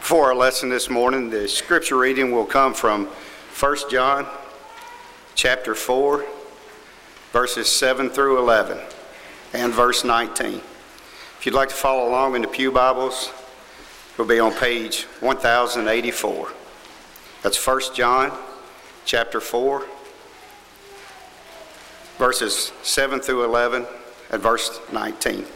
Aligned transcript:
For 0.00 0.26
our 0.26 0.34
lesson 0.34 0.70
this 0.70 0.90
morning, 0.90 1.30
the 1.30 1.46
scripture 1.46 1.96
reading 1.96 2.32
will 2.32 2.44
come 2.44 2.74
from 2.74 3.06
1 3.58 3.76
John 3.90 4.26
chapter 5.36 5.76
4, 5.76 6.24
verses 7.32 7.68
7 7.68 8.10
through 8.10 8.40
11, 8.40 8.78
and 9.52 9.72
verse 9.72 10.02
19. 10.02 10.54
If 10.54 11.46
you'd 11.46 11.54
like 11.54 11.68
to 11.68 11.74
follow 11.76 12.08
along 12.08 12.34
in 12.34 12.42
the 12.42 12.48
Pew 12.48 12.72
Bibles, 12.72 13.30
it'll 14.14 14.26
be 14.26 14.40
on 14.40 14.52
page 14.52 15.04
1084. 15.20 16.52
That's 17.42 17.64
1 17.64 17.80
John 17.94 18.36
chapter 19.04 19.40
4, 19.40 19.86
verses 22.18 22.72
7 22.82 23.20
through 23.20 23.44
11, 23.44 23.86
and 24.32 24.42
verse 24.42 24.80
19. 24.92 25.46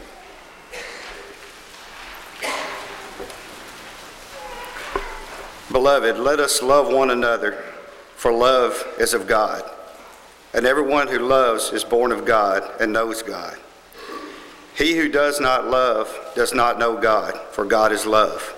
Beloved, 5.75 6.17
let 6.19 6.39
us 6.39 6.61
love 6.61 6.87
one 6.87 7.09
another, 7.09 7.61
for 8.15 8.31
love 8.31 8.81
is 8.97 9.13
of 9.13 9.27
God. 9.27 9.61
And 10.53 10.65
everyone 10.65 11.09
who 11.09 11.19
loves 11.19 11.73
is 11.73 11.83
born 11.83 12.13
of 12.13 12.23
God 12.23 12.63
and 12.79 12.93
knows 12.93 13.21
God. 13.21 13.57
He 14.77 14.95
who 14.95 15.09
does 15.09 15.41
not 15.41 15.67
love 15.67 16.17
does 16.33 16.53
not 16.53 16.79
know 16.79 16.95
God, 16.95 17.37
for 17.51 17.65
God 17.65 17.91
is 17.91 18.05
love. 18.05 18.53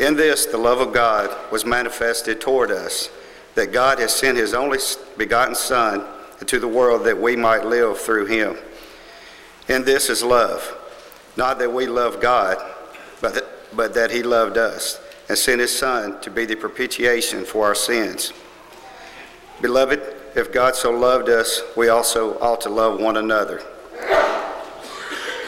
In 0.00 0.16
this, 0.16 0.46
the 0.46 0.56
love 0.56 0.80
of 0.80 0.94
God 0.94 1.28
was 1.52 1.66
manifested 1.66 2.40
toward 2.40 2.70
us, 2.70 3.10
that 3.54 3.70
God 3.70 3.98
has 3.98 4.14
sent 4.14 4.38
his 4.38 4.54
only 4.54 4.78
begotten 5.18 5.54
Son 5.54 6.06
into 6.40 6.58
the 6.58 6.66
world 6.66 7.04
that 7.04 7.20
we 7.20 7.36
might 7.36 7.66
live 7.66 7.98
through 7.98 8.24
him. 8.24 8.56
In 9.68 9.84
this 9.84 10.08
is 10.08 10.22
love, 10.22 10.74
not 11.36 11.58
that 11.58 11.70
we 11.70 11.84
love 11.84 12.18
God, 12.18 12.56
but 13.20 13.34
that, 13.34 13.44
but 13.76 13.92
that 13.92 14.10
he 14.10 14.22
loved 14.22 14.56
us 14.56 15.02
and 15.28 15.36
sent 15.36 15.60
his 15.60 15.76
Son 15.76 16.20
to 16.20 16.30
be 16.30 16.44
the 16.44 16.56
propitiation 16.56 17.44
for 17.44 17.66
our 17.66 17.74
sins. 17.74 18.32
Beloved, 19.60 20.00
if 20.34 20.52
God 20.52 20.76
so 20.76 20.90
loved 20.90 21.28
us, 21.28 21.62
we 21.76 21.88
also 21.88 22.38
ought 22.38 22.60
to 22.62 22.70
love 22.70 23.00
one 23.00 23.16
another. 23.16 23.62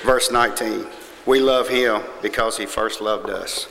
Verse 0.05 0.31
19 0.31 0.87
We 1.27 1.41
love 1.41 1.69
him 1.69 2.03
because 2.22 2.56
he 2.56 2.67
first 2.67 3.00
loved 3.00 3.31
us. 3.31 3.69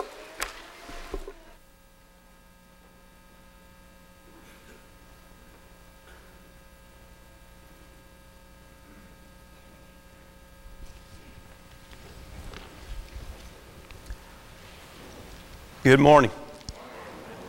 Good 15.89 15.99
morning. 15.99 16.29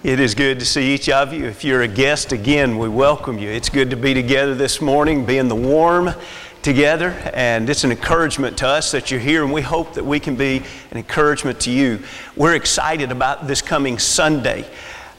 It 0.02 0.18
is 0.18 0.34
good 0.34 0.60
to 0.60 0.64
see 0.64 0.94
each 0.94 1.10
of 1.10 1.34
you. 1.34 1.44
If 1.44 1.62
you're 1.62 1.82
a 1.82 1.86
guest, 1.86 2.32
again, 2.32 2.78
we 2.78 2.88
welcome 2.88 3.38
you. 3.38 3.50
It's 3.50 3.68
good 3.68 3.90
to 3.90 3.96
be 3.96 4.14
together 4.14 4.54
this 4.54 4.80
morning, 4.80 5.26
be 5.26 5.36
in 5.36 5.48
the 5.48 5.54
warm 5.54 6.14
together, 6.62 7.10
and 7.34 7.68
it's 7.68 7.84
an 7.84 7.90
encouragement 7.90 8.56
to 8.56 8.66
us 8.66 8.92
that 8.92 9.10
you're 9.10 9.20
here, 9.20 9.44
and 9.44 9.52
we 9.52 9.60
hope 9.60 9.92
that 9.92 10.06
we 10.06 10.18
can 10.18 10.36
be 10.36 10.62
an 10.90 10.96
encouragement 10.96 11.60
to 11.60 11.70
you. 11.70 12.02
We're 12.34 12.54
excited 12.54 13.12
about 13.12 13.46
this 13.46 13.60
coming 13.60 13.98
Sunday 13.98 14.64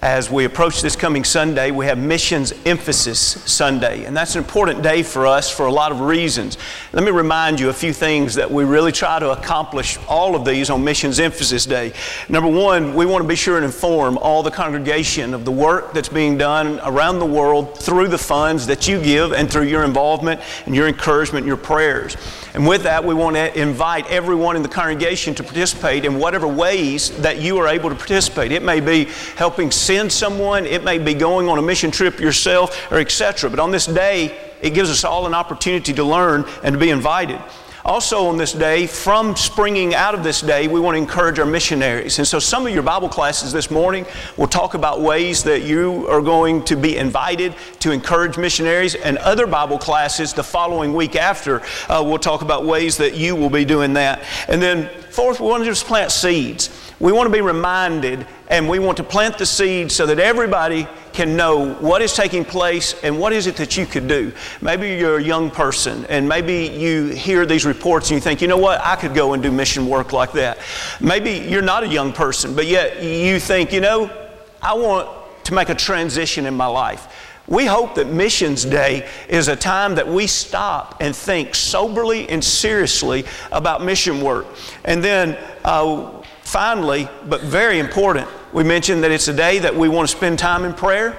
as 0.01 0.31
we 0.31 0.45
approach 0.45 0.81
this 0.81 0.95
coming 0.95 1.23
Sunday, 1.23 1.69
we 1.69 1.85
have 1.85 1.95
Missions 1.95 2.53
Emphasis 2.65 3.19
Sunday, 3.19 4.05
and 4.05 4.17
that's 4.17 4.33
an 4.33 4.43
important 4.43 4.81
day 4.81 5.03
for 5.03 5.27
us 5.27 5.47
for 5.51 5.67
a 5.67 5.71
lot 5.71 5.91
of 5.91 6.01
reasons. 6.01 6.57
Let 6.91 7.03
me 7.03 7.11
remind 7.11 7.59
you 7.59 7.69
a 7.69 7.73
few 7.73 7.93
things 7.93 8.33
that 8.33 8.49
we 8.49 8.63
really 8.63 8.91
try 8.91 9.19
to 9.19 9.29
accomplish 9.29 9.99
all 10.07 10.35
of 10.35 10.43
these 10.43 10.71
on 10.71 10.83
Missions 10.83 11.19
Emphasis 11.19 11.67
Day. 11.67 11.93
Number 12.29 12.49
one, 12.49 12.95
we 12.95 13.05
want 13.05 13.23
to 13.23 13.27
be 13.27 13.35
sure 13.35 13.57
and 13.57 13.65
inform 13.65 14.17
all 14.17 14.41
the 14.41 14.49
congregation 14.49 15.35
of 15.35 15.45
the 15.45 15.51
work 15.51 15.93
that's 15.93 16.09
being 16.09 16.35
done 16.35 16.79
around 16.83 17.19
the 17.19 17.25
world 17.27 17.77
through 17.77 18.07
the 18.07 18.17
funds 18.17 18.65
that 18.65 18.87
you 18.87 18.99
give 19.03 19.33
and 19.33 19.51
through 19.51 19.67
your 19.67 19.83
involvement 19.83 20.41
and 20.65 20.73
your 20.73 20.87
encouragement 20.87 21.43
and 21.43 21.47
your 21.47 21.57
prayers. 21.57 22.17
And 22.53 22.67
with 22.67 22.83
that, 22.83 23.05
we 23.05 23.13
want 23.13 23.37
to 23.37 23.59
invite 23.59 24.05
everyone 24.07 24.55
in 24.55 24.61
the 24.61 24.69
congregation 24.69 25.33
to 25.35 25.43
participate 25.43 26.03
in 26.03 26.19
whatever 26.19 26.47
ways 26.47 27.11
that 27.21 27.39
you 27.39 27.57
are 27.59 27.67
able 27.67 27.89
to 27.89 27.95
participate. 27.95 28.51
It 28.51 28.61
may 28.61 28.81
be 28.81 29.05
helping 29.35 29.71
send 29.71 30.11
someone, 30.11 30.65
it 30.65 30.83
may 30.83 30.97
be 30.97 31.13
going 31.13 31.47
on 31.47 31.57
a 31.57 31.61
mission 31.61 31.91
trip 31.91 32.19
yourself, 32.19 32.91
or 32.91 32.99
etc. 32.99 33.49
But 33.49 33.59
on 33.59 33.71
this 33.71 33.85
day, 33.85 34.37
it 34.61 34.71
gives 34.71 34.89
us 34.89 35.03
all 35.05 35.25
an 35.27 35.33
opportunity 35.33 35.93
to 35.93 36.03
learn 36.03 36.45
and 36.63 36.73
to 36.73 36.79
be 36.79 36.89
invited. 36.89 37.39
Also, 37.83 38.27
on 38.27 38.37
this 38.37 38.53
day, 38.53 38.85
from 38.85 39.35
springing 39.35 39.95
out 39.95 40.13
of 40.13 40.23
this 40.23 40.41
day, 40.41 40.67
we 40.67 40.79
want 40.79 40.93
to 40.95 40.99
encourage 40.99 41.39
our 41.39 41.47
missionaries. 41.47 42.19
And 42.19 42.27
so, 42.27 42.37
some 42.37 42.67
of 42.67 42.73
your 42.73 42.83
Bible 42.83 43.09
classes 43.09 43.51
this 43.51 43.71
morning 43.71 44.05
will 44.37 44.47
talk 44.47 44.75
about 44.75 45.01
ways 45.01 45.43
that 45.43 45.63
you 45.63 46.07
are 46.07 46.21
going 46.21 46.63
to 46.65 46.75
be 46.75 46.97
invited 46.97 47.55
to 47.79 47.91
encourage 47.91 48.37
missionaries, 48.37 48.93
and 48.93 49.17
other 49.17 49.47
Bible 49.47 49.79
classes 49.79 50.31
the 50.31 50.43
following 50.43 50.93
week 50.93 51.15
after 51.15 51.63
uh, 51.89 52.03
will 52.03 52.19
talk 52.19 52.43
about 52.43 52.65
ways 52.65 52.97
that 52.97 53.15
you 53.15 53.35
will 53.35 53.49
be 53.49 53.65
doing 53.65 53.93
that. 53.93 54.23
And 54.47 54.61
then, 54.61 54.87
fourth, 55.09 55.39
we 55.39 55.47
want 55.47 55.63
to 55.63 55.69
just 55.69 55.85
plant 55.85 56.11
seeds. 56.11 56.90
We 57.01 57.11
want 57.11 57.25
to 57.25 57.33
be 57.33 57.41
reminded 57.41 58.27
and 58.47 58.69
we 58.69 58.77
want 58.77 58.97
to 58.97 59.03
plant 59.03 59.39
the 59.39 59.45
seed 59.47 59.91
so 59.91 60.05
that 60.05 60.19
everybody 60.19 60.87
can 61.13 61.35
know 61.35 61.73
what 61.73 62.03
is 62.03 62.13
taking 62.13 62.45
place 62.45 62.93
and 63.01 63.19
what 63.19 63.33
is 63.33 63.47
it 63.47 63.55
that 63.55 63.75
you 63.75 63.87
could 63.87 64.07
do. 64.07 64.31
Maybe 64.61 64.89
you're 64.89 65.17
a 65.17 65.23
young 65.23 65.49
person 65.49 66.05
and 66.09 66.29
maybe 66.29 66.67
you 66.67 67.07
hear 67.07 67.47
these 67.47 67.65
reports 67.65 68.11
and 68.11 68.17
you 68.17 68.21
think, 68.21 68.39
you 68.39 68.47
know 68.47 68.57
what, 68.57 68.81
I 68.81 68.95
could 68.95 69.15
go 69.15 69.33
and 69.33 69.41
do 69.41 69.51
mission 69.51 69.87
work 69.87 70.13
like 70.13 70.31
that. 70.33 70.59
Maybe 70.99 71.31
you're 71.31 71.63
not 71.63 71.83
a 71.83 71.87
young 71.87 72.13
person, 72.13 72.55
but 72.55 72.67
yet 72.67 73.01
you 73.01 73.39
think, 73.39 73.73
you 73.73 73.81
know, 73.81 74.11
I 74.61 74.75
want 74.75 75.09
to 75.45 75.55
make 75.55 75.69
a 75.69 75.75
transition 75.75 76.45
in 76.45 76.53
my 76.53 76.67
life. 76.67 77.07
We 77.47 77.65
hope 77.65 77.95
that 77.95 78.07
Missions 78.07 78.63
Day 78.63 79.09
is 79.27 79.47
a 79.47 79.55
time 79.55 79.95
that 79.95 80.07
we 80.07 80.27
stop 80.27 80.97
and 81.01 81.15
think 81.15 81.55
soberly 81.55 82.29
and 82.29 82.43
seriously 82.43 83.25
about 83.51 83.83
mission 83.83 84.21
work. 84.21 84.45
And 84.85 85.03
then 85.03 85.35
uh, 85.65 86.20
Finally, 86.51 87.07
but 87.27 87.39
very 87.39 87.79
important, 87.79 88.27
we 88.51 88.61
mentioned 88.61 89.05
that 89.05 89.09
it's 89.09 89.29
a 89.29 89.33
day 89.33 89.57
that 89.59 89.73
we 89.73 89.87
want 89.87 90.09
to 90.09 90.13
spend 90.13 90.37
time 90.37 90.65
in 90.65 90.73
prayer, 90.73 91.17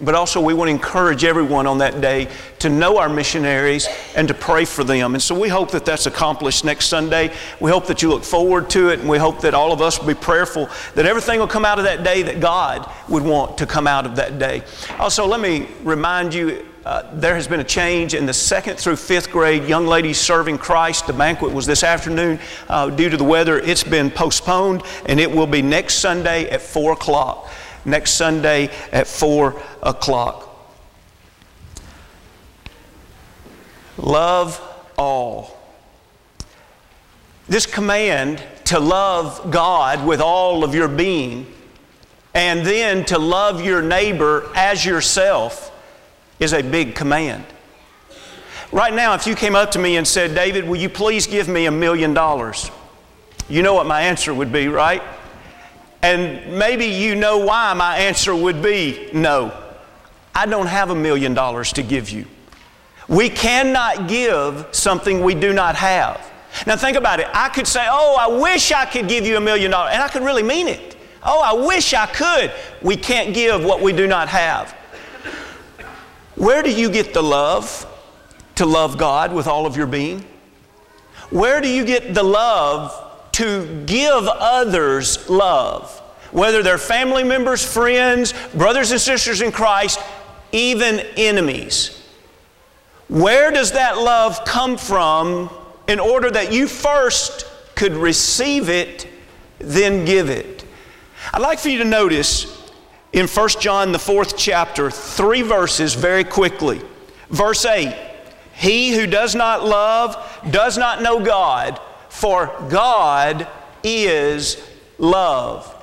but 0.00 0.14
also 0.14 0.40
we 0.40 0.54
want 0.54 0.68
to 0.68 0.72
encourage 0.72 1.22
everyone 1.22 1.66
on 1.66 1.76
that 1.76 2.00
day 2.00 2.26
to 2.58 2.70
know 2.70 2.96
our 2.96 3.10
missionaries 3.10 3.86
and 4.16 4.26
to 4.26 4.32
pray 4.32 4.64
for 4.64 4.82
them. 4.82 5.12
And 5.12 5.22
so 5.22 5.38
we 5.38 5.50
hope 5.50 5.70
that 5.72 5.84
that's 5.84 6.06
accomplished 6.06 6.64
next 6.64 6.86
Sunday. 6.86 7.30
We 7.60 7.70
hope 7.70 7.88
that 7.88 8.00
you 8.00 8.08
look 8.08 8.24
forward 8.24 8.70
to 8.70 8.88
it, 8.88 9.00
and 9.00 9.06
we 9.06 9.18
hope 9.18 9.42
that 9.42 9.52
all 9.52 9.70
of 9.70 9.82
us 9.82 9.98
will 9.98 10.06
be 10.06 10.14
prayerful 10.14 10.70
that 10.94 11.04
everything 11.04 11.40
will 11.40 11.46
come 11.46 11.66
out 11.66 11.78
of 11.78 11.84
that 11.84 12.02
day 12.02 12.22
that 12.22 12.40
God 12.40 12.90
would 13.10 13.22
want 13.22 13.58
to 13.58 13.66
come 13.66 13.86
out 13.86 14.06
of 14.06 14.16
that 14.16 14.38
day. 14.38 14.62
Also, 14.98 15.26
let 15.26 15.40
me 15.40 15.68
remind 15.82 16.32
you 16.32 16.66
uh, 16.84 17.02
there 17.14 17.34
has 17.34 17.46
been 17.46 17.60
a 17.60 17.64
change 17.64 18.14
in 18.14 18.24
the 18.24 18.32
second 18.32 18.76
through 18.76 18.96
fifth 18.96 19.30
grade 19.30 19.68
young 19.68 19.86
ladies 19.86 20.18
serving 20.18 20.58
Christ. 20.58 21.06
The 21.06 21.12
banquet 21.12 21.52
was 21.52 21.66
this 21.66 21.84
afternoon. 21.84 22.38
Uh, 22.68 22.88
due 22.88 23.10
to 23.10 23.16
the 23.16 23.24
weather, 23.24 23.58
it's 23.58 23.84
been 23.84 24.10
postponed, 24.10 24.82
and 25.04 25.20
it 25.20 25.30
will 25.30 25.46
be 25.46 25.60
next 25.60 25.96
Sunday 25.96 26.48
at 26.48 26.62
4 26.62 26.92
o'clock. 26.92 27.50
Next 27.84 28.12
Sunday 28.12 28.70
at 28.92 29.06
4 29.06 29.60
o'clock. 29.82 30.46
Love 33.98 34.60
all. 34.96 35.58
This 37.46 37.66
command 37.66 38.42
to 38.66 38.78
love 38.78 39.50
God 39.50 40.06
with 40.06 40.20
all 40.20 40.64
of 40.64 40.74
your 40.74 40.88
being 40.88 41.46
and 42.32 42.64
then 42.64 43.04
to 43.06 43.18
love 43.18 43.60
your 43.60 43.82
neighbor 43.82 44.48
as 44.54 44.86
yourself 44.86 45.69
is 46.40 46.54
a 46.54 46.62
big 46.62 46.94
command. 46.94 47.44
Right 48.72 48.94
now, 48.94 49.14
if 49.14 49.26
you 49.26 49.34
came 49.34 49.54
up 49.54 49.72
to 49.72 49.78
me 49.78 49.96
and 49.96 50.06
said, 50.06 50.34
David, 50.34 50.66
will 50.66 50.76
you 50.76 50.88
please 50.88 51.26
give 51.26 51.48
me 51.48 51.66
a 51.66 51.70
million 51.70 52.14
dollars? 52.14 52.70
You 53.48 53.62
know 53.62 53.74
what 53.74 53.86
my 53.86 54.00
answer 54.00 54.32
would 54.32 54.52
be, 54.52 54.68
right? 54.68 55.02
And 56.02 56.58
maybe 56.58 56.86
you 56.86 57.14
know 57.14 57.38
why 57.38 57.74
my 57.74 57.98
answer 57.98 58.34
would 58.34 58.62
be 58.62 59.10
no. 59.12 59.52
I 60.34 60.46
don't 60.46 60.68
have 60.68 60.90
a 60.90 60.94
million 60.94 61.34
dollars 61.34 61.72
to 61.74 61.82
give 61.82 62.10
you. 62.10 62.26
We 63.08 63.28
cannot 63.28 64.08
give 64.08 64.68
something 64.70 65.22
we 65.22 65.34
do 65.34 65.52
not 65.52 65.74
have. 65.74 66.24
Now, 66.66 66.76
think 66.76 66.96
about 66.96 67.20
it. 67.20 67.26
I 67.34 67.48
could 67.48 67.66
say, 67.66 67.84
Oh, 67.88 68.16
I 68.18 68.40
wish 68.40 68.72
I 68.72 68.86
could 68.86 69.08
give 69.08 69.26
you 69.26 69.36
a 69.36 69.40
million 69.40 69.72
dollars. 69.72 69.92
And 69.94 70.02
I 70.02 70.08
could 70.08 70.22
really 70.22 70.42
mean 70.44 70.68
it. 70.68 70.96
Oh, 71.22 71.40
I 71.42 71.66
wish 71.66 71.92
I 71.92 72.06
could. 72.06 72.52
We 72.82 72.96
can't 72.96 73.34
give 73.34 73.64
what 73.64 73.82
we 73.82 73.92
do 73.92 74.06
not 74.06 74.28
have. 74.28 74.74
Where 76.40 76.62
do 76.62 76.72
you 76.72 76.90
get 76.90 77.12
the 77.12 77.22
love 77.22 77.86
to 78.54 78.64
love 78.64 78.96
God 78.96 79.34
with 79.34 79.46
all 79.46 79.66
of 79.66 79.76
your 79.76 79.86
being? 79.86 80.24
Where 81.28 81.60
do 81.60 81.68
you 81.68 81.84
get 81.84 82.14
the 82.14 82.22
love 82.22 83.30
to 83.32 83.84
give 83.84 84.24
others 84.26 85.28
love? 85.28 85.90
Whether 86.32 86.62
they're 86.62 86.78
family 86.78 87.24
members, 87.24 87.62
friends, 87.62 88.32
brothers 88.54 88.90
and 88.90 88.98
sisters 88.98 89.42
in 89.42 89.52
Christ, 89.52 90.00
even 90.50 91.00
enemies. 91.18 92.08
Where 93.08 93.50
does 93.50 93.72
that 93.72 93.98
love 93.98 94.42
come 94.46 94.78
from 94.78 95.50
in 95.88 96.00
order 96.00 96.30
that 96.30 96.54
you 96.54 96.68
first 96.68 97.44
could 97.74 97.92
receive 97.92 98.70
it, 98.70 99.06
then 99.58 100.06
give 100.06 100.30
it. 100.30 100.64
I'd 101.34 101.42
like 101.42 101.58
for 101.58 101.68
you 101.68 101.76
to 101.80 101.84
notice 101.84 102.59
in 103.12 103.26
1 103.26 103.48
John, 103.60 103.92
the 103.92 103.98
fourth 103.98 104.36
chapter, 104.36 104.90
three 104.90 105.42
verses 105.42 105.94
very 105.94 106.24
quickly. 106.24 106.80
Verse 107.28 107.64
8 107.64 107.94
He 108.54 108.94
who 108.94 109.06
does 109.06 109.34
not 109.34 109.64
love 109.64 110.16
does 110.50 110.78
not 110.78 111.02
know 111.02 111.24
God, 111.24 111.80
for 112.08 112.54
God 112.68 113.48
is 113.82 114.62
love. 114.98 115.76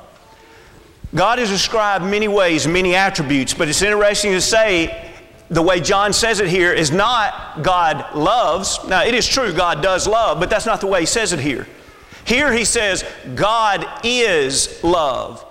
God 1.16 1.40
is 1.40 1.50
described 1.50 2.06
many 2.06 2.28
ways, 2.28 2.68
many 2.68 2.94
attributes, 2.96 3.54
but 3.54 3.68
it's 3.68 3.82
interesting 3.82 4.32
to 4.34 4.42
say 4.42 5.12
the 5.50 5.62
way 5.62 5.80
John 5.80 6.12
says 6.12 6.40
it 6.40 6.50
here 6.50 6.74
is 6.74 6.92
not 6.92 7.64
God 7.64 8.14
loves. 8.14 8.80
Now, 8.88 9.04
it 9.04 9.14
is 9.14 9.28
true, 9.28 9.54
God 9.54 9.82
does 9.82 10.08
love, 10.08 10.40
but 10.40 10.50
that's 10.50 10.66
not 10.66 10.82
the 10.82 10.88
way 10.88 11.02
he 11.02 11.06
says 11.06 11.32
it 11.32 11.40
here. 11.40 11.66
Here 12.26 12.52
he 12.52 12.66
says, 12.66 13.06
God 13.36 13.86
is 14.04 14.84
love. 14.84 15.46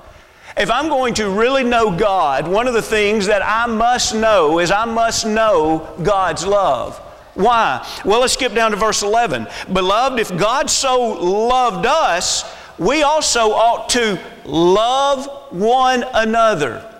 If 0.56 0.70
I'm 0.70 0.88
going 0.88 1.12
to 1.14 1.28
really 1.28 1.64
know 1.64 1.94
God, 1.94 2.48
one 2.48 2.66
of 2.66 2.72
the 2.72 2.80
things 2.80 3.26
that 3.26 3.42
I 3.44 3.66
must 3.66 4.14
know 4.14 4.58
is 4.58 4.70
I 4.70 4.86
must 4.86 5.26
know 5.26 5.94
God's 6.02 6.46
love. 6.46 6.96
Why? 7.34 7.86
Well, 8.06 8.20
let's 8.20 8.32
skip 8.32 8.54
down 8.54 8.70
to 8.70 8.78
verse 8.78 9.02
11. 9.02 9.46
Beloved, 9.70 10.18
if 10.18 10.34
God 10.38 10.70
so 10.70 10.98
loved 11.12 11.84
us, 11.84 12.50
we 12.78 13.02
also 13.02 13.50
ought 13.52 13.90
to 13.90 14.18
love 14.46 15.26
one 15.50 16.06
another. 16.14 16.90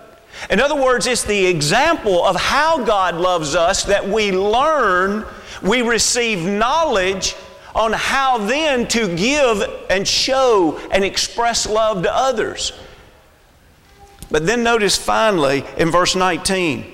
In 0.51 0.61
other 0.61 0.77
words, 0.77 1.07
it's 1.07 1.25
the 1.25 1.47
example 1.47 2.23
of 2.27 2.37
how 2.37 2.85
God 2.85 3.15
loves 3.15 3.55
us 3.55 3.85
that 3.85 4.07
we 4.07 4.33
learn, 4.33 5.25
we 5.63 5.81
receive 5.81 6.45
knowledge 6.45 7.35
on 7.75 7.95
how 7.95 8.37
then 8.37 8.87
to 8.89 9.17
give 9.17 9.63
and 9.89 10.07
show 10.07 10.79
and 10.91 11.03
express 11.03 11.67
love 11.67 12.03
to 12.03 12.15
others. 12.15 12.73
But 14.31 14.47
then 14.47 14.63
notice 14.63 14.97
finally 14.97 15.65
in 15.77 15.91
verse 15.91 16.17
19, 16.17 16.93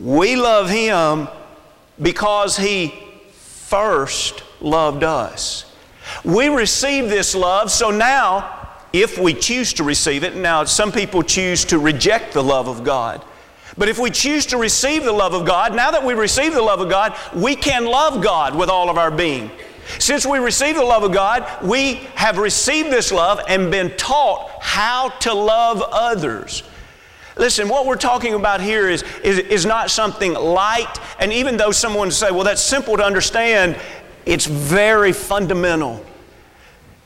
we 0.00 0.36
love 0.36 0.68
him 0.70 1.28
because 2.00 2.56
he 2.56 2.94
first 3.32 4.42
loved 4.60 5.04
us. 5.04 5.72
We 6.24 6.48
receive 6.48 7.08
this 7.08 7.34
love, 7.34 7.70
so 7.70 7.90
now, 7.90 8.68
if 8.92 9.18
we 9.18 9.34
choose 9.34 9.72
to 9.74 9.84
receive 9.84 10.24
it, 10.24 10.36
now 10.36 10.64
some 10.64 10.92
people 10.92 11.22
choose 11.22 11.64
to 11.66 11.78
reject 11.78 12.34
the 12.34 12.42
love 12.42 12.68
of 12.68 12.84
God. 12.84 13.24
But 13.78 13.88
if 13.88 13.98
we 13.98 14.10
choose 14.10 14.44
to 14.46 14.58
receive 14.58 15.04
the 15.04 15.12
love 15.12 15.32
of 15.32 15.46
God, 15.46 15.74
now 15.74 15.90
that 15.90 16.04
we 16.04 16.12
receive 16.14 16.52
the 16.52 16.62
love 16.62 16.80
of 16.80 16.90
God, 16.90 17.16
we 17.34 17.56
can 17.56 17.86
love 17.86 18.22
God 18.22 18.54
with 18.54 18.68
all 18.68 18.90
of 18.90 18.98
our 18.98 19.10
being. 19.10 19.50
Since 19.98 20.26
we 20.26 20.38
receive 20.38 20.76
the 20.76 20.84
love 20.84 21.02
of 21.02 21.12
God, 21.12 21.46
we 21.62 21.94
have 22.14 22.38
received 22.38 22.90
this 22.90 23.12
love 23.12 23.40
and 23.48 23.70
been 23.70 23.96
taught 23.96 24.50
how 24.60 25.10
to 25.20 25.34
love 25.34 25.82
others. 25.90 26.62
Listen, 27.36 27.68
what 27.68 27.86
we're 27.86 27.96
talking 27.96 28.34
about 28.34 28.60
here 28.60 28.88
is, 28.88 29.02
is, 29.24 29.38
is 29.38 29.66
not 29.66 29.90
something 29.90 30.34
light, 30.34 30.98
and 31.18 31.32
even 31.32 31.56
though 31.56 31.70
someone 31.70 32.10
say, 32.10 32.30
well, 32.30 32.44
that's 32.44 32.62
simple 32.62 32.96
to 32.96 33.04
understand, 33.04 33.76
it's 34.26 34.46
very 34.46 35.12
fundamental. 35.12 36.04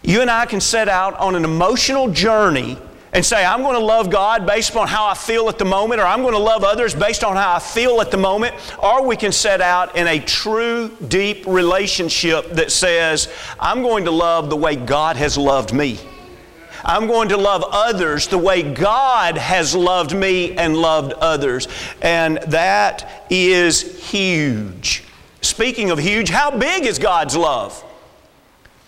You 0.02 0.20
and 0.20 0.30
I 0.30 0.46
can 0.46 0.60
set 0.60 0.88
out 0.88 1.14
on 1.18 1.34
an 1.36 1.44
emotional 1.44 2.10
journey 2.10 2.78
and 3.16 3.24
say, 3.24 3.42
I'm 3.42 3.62
going 3.62 3.76
to 3.76 3.84
love 3.84 4.10
God 4.10 4.46
based 4.46 4.68
upon 4.68 4.88
how 4.88 5.06
I 5.06 5.14
feel 5.14 5.48
at 5.48 5.58
the 5.58 5.64
moment, 5.64 6.02
or 6.02 6.04
I'm 6.04 6.20
going 6.20 6.34
to 6.34 6.38
love 6.38 6.64
others 6.64 6.94
based 6.94 7.24
on 7.24 7.34
how 7.34 7.54
I 7.54 7.58
feel 7.60 8.02
at 8.02 8.10
the 8.10 8.18
moment, 8.18 8.54
or 8.78 9.06
we 9.06 9.16
can 9.16 9.32
set 9.32 9.62
out 9.62 9.96
in 9.96 10.06
a 10.06 10.20
true, 10.20 10.94
deep 11.08 11.46
relationship 11.46 12.50
that 12.50 12.70
says, 12.70 13.32
I'm 13.58 13.80
going 13.80 14.04
to 14.04 14.10
love 14.10 14.50
the 14.50 14.56
way 14.56 14.76
God 14.76 15.16
has 15.16 15.38
loved 15.38 15.72
me. 15.72 15.98
I'm 16.84 17.06
going 17.06 17.30
to 17.30 17.38
love 17.38 17.64
others 17.66 18.26
the 18.26 18.36
way 18.36 18.62
God 18.62 19.38
has 19.38 19.74
loved 19.74 20.14
me 20.14 20.52
and 20.52 20.76
loved 20.76 21.14
others. 21.14 21.68
And 22.02 22.36
that 22.48 23.24
is 23.30 24.10
huge. 24.10 25.04
Speaking 25.40 25.90
of 25.90 25.98
huge, 25.98 26.28
how 26.28 26.50
big 26.50 26.84
is 26.84 26.98
God's 26.98 27.34
love? 27.34 27.82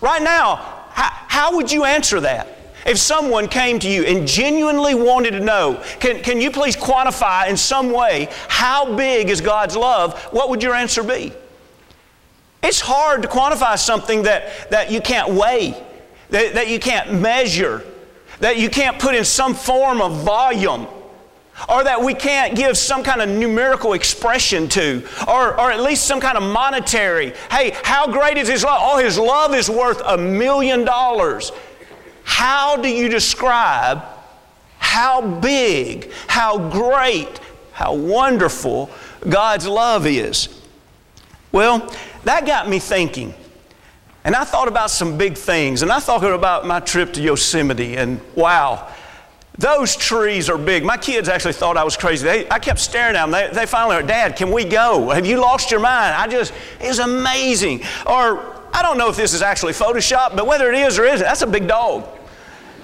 Right 0.02 0.22
now, 0.22 0.56
how, 0.90 1.08
how 1.28 1.56
would 1.56 1.72
you 1.72 1.84
answer 1.84 2.20
that? 2.20 2.57
If 2.88 2.96
someone 2.96 3.48
came 3.48 3.78
to 3.80 3.88
you 3.88 4.04
and 4.04 4.26
genuinely 4.26 4.94
wanted 4.94 5.32
to 5.32 5.40
know, 5.40 5.84
can, 6.00 6.22
can 6.22 6.40
you 6.40 6.50
please 6.50 6.74
quantify 6.74 7.50
in 7.50 7.56
some 7.58 7.92
way 7.92 8.28
how 8.48 8.96
big 8.96 9.28
is 9.28 9.42
God's 9.42 9.76
love? 9.76 10.18
What 10.32 10.48
would 10.48 10.62
your 10.62 10.74
answer 10.74 11.02
be? 11.02 11.34
It's 12.62 12.80
hard 12.80 13.20
to 13.22 13.28
quantify 13.28 13.78
something 13.78 14.22
that, 14.22 14.70
that 14.70 14.90
you 14.90 15.02
can't 15.02 15.34
weigh, 15.34 15.74
that, 16.30 16.54
that 16.54 16.68
you 16.68 16.80
can't 16.80 17.12
measure, 17.20 17.84
that 18.40 18.56
you 18.56 18.70
can't 18.70 18.98
put 18.98 19.14
in 19.14 19.24
some 19.24 19.54
form 19.54 20.00
of 20.00 20.24
volume 20.24 20.86
or 21.68 21.84
that 21.84 22.00
we 22.02 22.14
can't 22.14 22.56
give 22.56 22.78
some 22.78 23.02
kind 23.02 23.20
of 23.20 23.28
numerical 23.28 23.92
expression 23.92 24.68
to, 24.68 25.06
or, 25.28 25.60
or 25.60 25.70
at 25.70 25.80
least 25.80 26.06
some 26.06 26.20
kind 26.20 26.38
of 26.38 26.42
monetary. 26.42 27.34
Hey, 27.50 27.76
how 27.82 28.06
great 28.06 28.38
is 28.38 28.48
His 28.48 28.64
love? 28.64 28.78
Oh, 28.80 28.98
His 28.98 29.18
love 29.18 29.54
is 29.54 29.68
worth 29.68 30.00
a 30.06 30.16
million 30.16 30.84
dollars. 30.84 31.52
How 32.28 32.76
do 32.76 32.88
you 32.88 33.08
describe 33.08 34.04
how 34.78 35.40
big, 35.40 36.12
how 36.28 36.68
great, 36.68 37.40
how 37.72 37.94
wonderful 37.94 38.90
God's 39.26 39.66
love 39.66 40.06
is? 40.06 40.48
Well, 41.52 41.92
that 42.24 42.46
got 42.46 42.68
me 42.68 42.78
thinking. 42.80 43.32
And 44.24 44.36
I 44.36 44.44
thought 44.44 44.68
about 44.68 44.90
some 44.90 45.16
big 45.16 45.38
things. 45.38 45.80
And 45.80 45.90
I 45.90 46.00
thought 46.00 46.22
about 46.22 46.66
my 46.66 46.80
trip 46.80 47.14
to 47.14 47.22
Yosemite. 47.22 47.96
And 47.96 48.20
wow, 48.36 48.92
those 49.56 49.96
trees 49.96 50.50
are 50.50 50.58
big. 50.58 50.84
My 50.84 50.98
kids 50.98 51.30
actually 51.30 51.54
thought 51.54 51.78
I 51.78 51.82
was 51.82 51.96
crazy. 51.96 52.24
They, 52.24 52.48
I 52.50 52.58
kept 52.58 52.78
staring 52.78 53.16
at 53.16 53.22
them. 53.22 53.30
They, 53.30 53.48
they 53.52 53.66
finally 53.66 53.96
went, 53.96 54.06
Dad, 54.06 54.36
can 54.36 54.52
we 54.52 54.66
go? 54.66 55.08
Have 55.08 55.24
you 55.24 55.40
lost 55.40 55.70
your 55.70 55.80
mind? 55.80 56.14
I 56.14 56.28
just, 56.28 56.52
it 56.78 56.88
was 56.88 56.98
amazing. 56.98 57.80
Or 58.06 58.54
I 58.72 58.82
don't 58.82 58.98
know 58.98 59.08
if 59.08 59.16
this 59.16 59.32
is 59.32 59.40
actually 59.40 59.72
Photoshop, 59.72 60.36
but 60.36 60.46
whether 60.46 60.70
it 60.70 60.78
is 60.78 60.98
or 60.98 61.04
isn't, 61.06 61.26
that's 61.26 61.42
a 61.42 61.46
big 61.46 61.66
dog. 61.66 62.16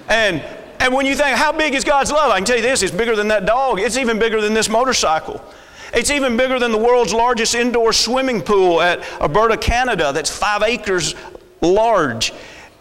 And, 0.07 0.43
and 0.79 0.93
when 0.93 1.05
you 1.05 1.15
think, 1.15 1.37
how 1.37 1.51
big 1.51 1.73
is 1.73 1.83
God's 1.83 2.11
love? 2.11 2.31
I 2.31 2.37
can 2.37 2.45
tell 2.45 2.57
you 2.57 2.61
this, 2.61 2.83
it's 2.83 2.91
bigger 2.91 3.15
than 3.15 3.27
that 3.29 3.45
dog. 3.45 3.79
It's 3.79 3.97
even 3.97 4.19
bigger 4.19 4.41
than 4.41 4.53
this 4.53 4.69
motorcycle. 4.69 5.41
It's 5.93 6.11
even 6.11 6.35
bigger 6.35 6.59
than 6.59 6.71
the 6.71 6.77
world's 6.77 7.13
largest 7.13 7.55
indoor 7.55 7.93
swimming 7.93 8.41
pool 8.41 8.81
at 8.81 8.99
Alberta, 9.21 9.57
Canada, 9.57 10.11
that's 10.11 10.35
five 10.35 10.61
acres 10.61 11.15
large. 11.61 12.33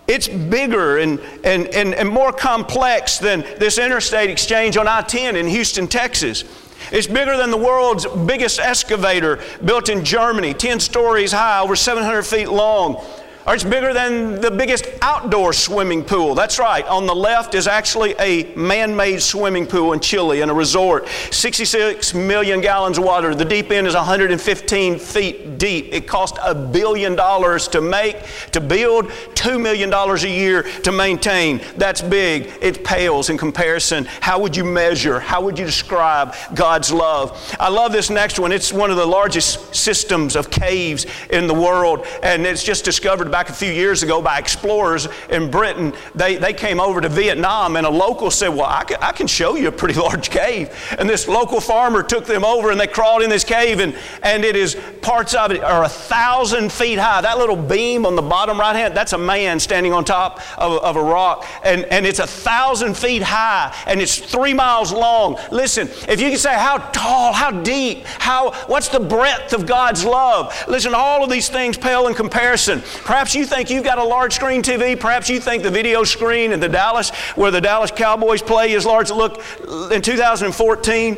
It's 0.06 0.28
bigger 0.28 0.98
and, 0.98 1.18
and, 1.44 1.66
and, 1.68 1.94
and 1.94 2.08
more 2.08 2.32
complex 2.32 3.18
than 3.18 3.40
this 3.58 3.78
interstate 3.78 4.30
exchange 4.30 4.76
on 4.76 4.86
I 4.86 5.02
10 5.02 5.36
in 5.36 5.46
Houston, 5.46 5.86
Texas. 5.86 6.44
It's 6.92 7.06
bigger 7.06 7.36
than 7.36 7.50
the 7.50 7.56
world's 7.56 8.04
biggest 8.04 8.60
excavator 8.60 9.40
built 9.64 9.88
in 9.88 10.04
Germany, 10.04 10.52
10 10.52 10.80
stories 10.80 11.32
high, 11.32 11.60
over 11.60 11.76
700 11.76 12.22
feet 12.24 12.48
long 12.48 13.02
or 13.46 13.54
it's 13.54 13.64
bigger 13.64 13.92
than 13.92 14.40
the 14.40 14.50
biggest 14.50 14.86
outdoor 15.02 15.52
swimming 15.52 16.02
pool. 16.02 16.34
That's 16.34 16.58
right. 16.58 16.86
On 16.86 17.06
the 17.06 17.14
left 17.14 17.54
is 17.54 17.66
actually 17.66 18.14
a 18.18 18.54
man 18.54 18.96
made 18.96 19.20
swimming 19.20 19.66
pool 19.66 19.92
in 19.92 20.00
Chile 20.00 20.40
in 20.40 20.48
a 20.48 20.54
resort. 20.54 21.06
66 21.30 22.14
million 22.14 22.60
gallons 22.60 22.96
of 22.96 23.04
water. 23.04 23.34
The 23.34 23.44
deep 23.44 23.70
end 23.70 23.86
is 23.86 23.94
115 23.94 24.98
feet 24.98 25.58
deep. 25.58 25.92
It 25.92 26.06
cost 26.06 26.38
a 26.42 26.54
billion 26.54 27.16
dollars 27.16 27.68
to 27.68 27.80
make, 27.80 28.16
to 28.52 28.60
build, 28.60 29.08
$2 29.34 29.60
million 29.60 29.92
a 29.92 30.16
year 30.26 30.62
to 30.80 30.92
maintain. 30.92 31.60
That's 31.76 32.00
big. 32.00 32.50
It 32.62 32.82
pales 32.82 33.28
in 33.28 33.36
comparison. 33.36 34.06
How 34.20 34.38
would 34.40 34.56
you 34.56 34.64
measure? 34.64 35.20
How 35.20 35.42
would 35.42 35.58
you 35.58 35.66
describe 35.66 36.34
God's 36.54 36.92
love? 36.92 37.56
I 37.60 37.68
love 37.68 37.92
this 37.92 38.08
next 38.08 38.38
one. 38.38 38.52
It's 38.52 38.72
one 38.72 38.90
of 38.90 38.96
the 38.96 39.06
largest 39.06 39.74
systems 39.74 40.34
of 40.34 40.50
caves 40.50 41.06
in 41.30 41.46
the 41.46 41.54
world, 41.54 42.06
and 42.22 42.46
it's 42.46 42.64
just 42.64 42.84
discovered 42.84 43.30
back 43.34 43.48
a 43.48 43.52
few 43.52 43.72
years 43.72 44.04
ago 44.04 44.22
by 44.22 44.38
explorers 44.38 45.08
in 45.28 45.50
Britain. 45.50 45.92
They, 46.14 46.36
they 46.36 46.52
came 46.52 46.78
over 46.78 47.00
to 47.00 47.08
Vietnam, 47.08 47.74
and 47.74 47.84
a 47.84 47.90
local 47.90 48.30
said, 48.30 48.50
Well, 48.50 48.66
I 48.66 48.84
can, 48.84 48.98
I 49.00 49.10
can 49.10 49.26
show 49.26 49.56
you 49.56 49.66
a 49.66 49.72
pretty 49.72 49.98
large 50.00 50.30
cave. 50.30 50.70
And 51.00 51.10
this 51.10 51.26
local 51.26 51.60
farmer 51.60 52.04
took 52.04 52.26
them 52.26 52.44
over, 52.44 52.70
and 52.70 52.78
they 52.78 52.86
crawled 52.86 53.22
in 53.22 53.30
this 53.30 53.42
cave, 53.42 53.80
and, 53.80 53.96
and 54.22 54.44
it 54.44 54.54
is 54.54 54.76
parts 55.02 55.34
of 55.34 55.50
it 55.50 55.64
are 55.64 55.82
a 55.82 55.88
thousand 55.88 56.70
feet 56.70 56.96
high. 56.96 57.22
That 57.22 57.38
little 57.38 57.56
beam 57.56 58.06
on 58.06 58.14
the 58.14 58.22
bottom 58.22 58.56
right 58.60 58.76
hand, 58.76 58.96
that's 58.96 59.14
a 59.14 59.18
man 59.18 59.58
standing 59.58 59.92
on 59.92 60.04
top 60.04 60.40
of, 60.56 60.80
of 60.84 60.94
a 60.94 61.02
rock, 61.02 61.44
and, 61.64 61.86
and 61.86 62.06
it's 62.06 62.20
a 62.20 62.28
thousand 62.28 62.96
feet 62.96 63.22
high, 63.22 63.74
and 63.88 64.00
it's 64.00 64.16
three 64.16 64.54
miles 64.54 64.92
long. 64.92 65.40
Listen, 65.50 65.88
if 66.08 66.20
you 66.20 66.28
can 66.28 66.38
say 66.38 66.54
how 66.54 66.78
tall, 66.78 67.32
how 67.32 67.50
deep, 67.50 68.04
how 68.04 68.52
what's 68.68 68.86
the 68.90 69.00
breadth 69.00 69.52
of 69.52 69.66
God's 69.66 70.04
love? 70.04 70.54
Listen, 70.68 70.94
all 70.94 71.24
of 71.24 71.30
these 71.30 71.48
things 71.48 71.76
pale 71.76 72.06
in 72.06 72.14
comparison. 72.14 72.80
Perhaps 73.02 73.23
Perhaps 73.24 73.36
you 73.36 73.46
think 73.46 73.70
you've 73.70 73.84
got 73.84 73.96
a 73.96 74.04
large 74.04 74.34
screen 74.34 74.60
TV. 74.60 75.00
Perhaps 75.00 75.30
you 75.30 75.40
think 75.40 75.62
the 75.62 75.70
video 75.70 76.04
screen 76.04 76.52
in 76.52 76.60
the 76.60 76.68
Dallas, 76.68 77.08
where 77.36 77.50
the 77.50 77.58
Dallas 77.58 77.90
Cowboys 77.90 78.42
play, 78.42 78.72
is 78.72 78.84
large. 78.84 79.10
Look, 79.10 79.42
in 79.90 80.02
2014, 80.02 81.16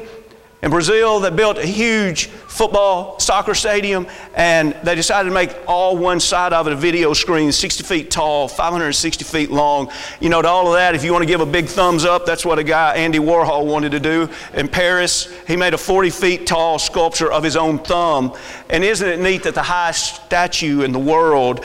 In 0.62 0.70
Brazil, 0.70 1.20
they 1.20 1.30
built 1.30 1.58
a 1.58 1.66
huge 1.66 2.26
football 2.26 3.20
soccer 3.20 3.54
stadium 3.54 4.06
and 4.34 4.75
they 4.82 4.94
decided 4.94 5.28
to 5.28 5.34
make 5.34 5.54
all 5.68 5.98
one 5.98 6.18
side 6.18 6.54
of 6.54 6.66
it 6.66 6.72
a 6.72 6.76
video 6.76 7.12
screen, 7.12 7.52
60 7.52 7.84
feet 7.84 8.10
tall, 8.10 8.48
560 8.48 9.25
feet 9.25 9.50
long. 9.50 9.90
You 10.18 10.30
know, 10.30 10.40
to 10.40 10.48
all 10.48 10.66
of 10.68 10.72
that, 10.72 10.94
if 10.94 11.04
you 11.04 11.12
want 11.12 11.22
to 11.22 11.26
give 11.26 11.42
a 11.42 11.46
big 11.46 11.66
thumbs 11.66 12.06
up, 12.06 12.25
that's 12.25 12.44
what 12.44 12.58
a 12.58 12.64
guy, 12.64 12.96
Andy 12.96 13.18
Warhol, 13.18 13.66
wanted 13.66 13.92
to 13.92 14.00
do. 14.00 14.30
In 14.54 14.66
Paris, 14.66 15.32
he 15.46 15.56
made 15.56 15.75
a 15.75 15.78
40 15.78 16.08
feet 16.08 16.46
tall 16.46 16.78
sculpture 16.78 17.30
of 17.30 17.44
his 17.44 17.56
own 17.56 17.78
thumb. 17.78 18.34
And 18.70 18.82
isn't 18.82 19.06
it 19.06 19.20
neat 19.20 19.42
that 19.42 19.54
the 19.54 19.62
highest 19.62 20.25
statue 20.25 20.82
in 20.82 20.92
the 20.92 20.98
world 20.98 21.64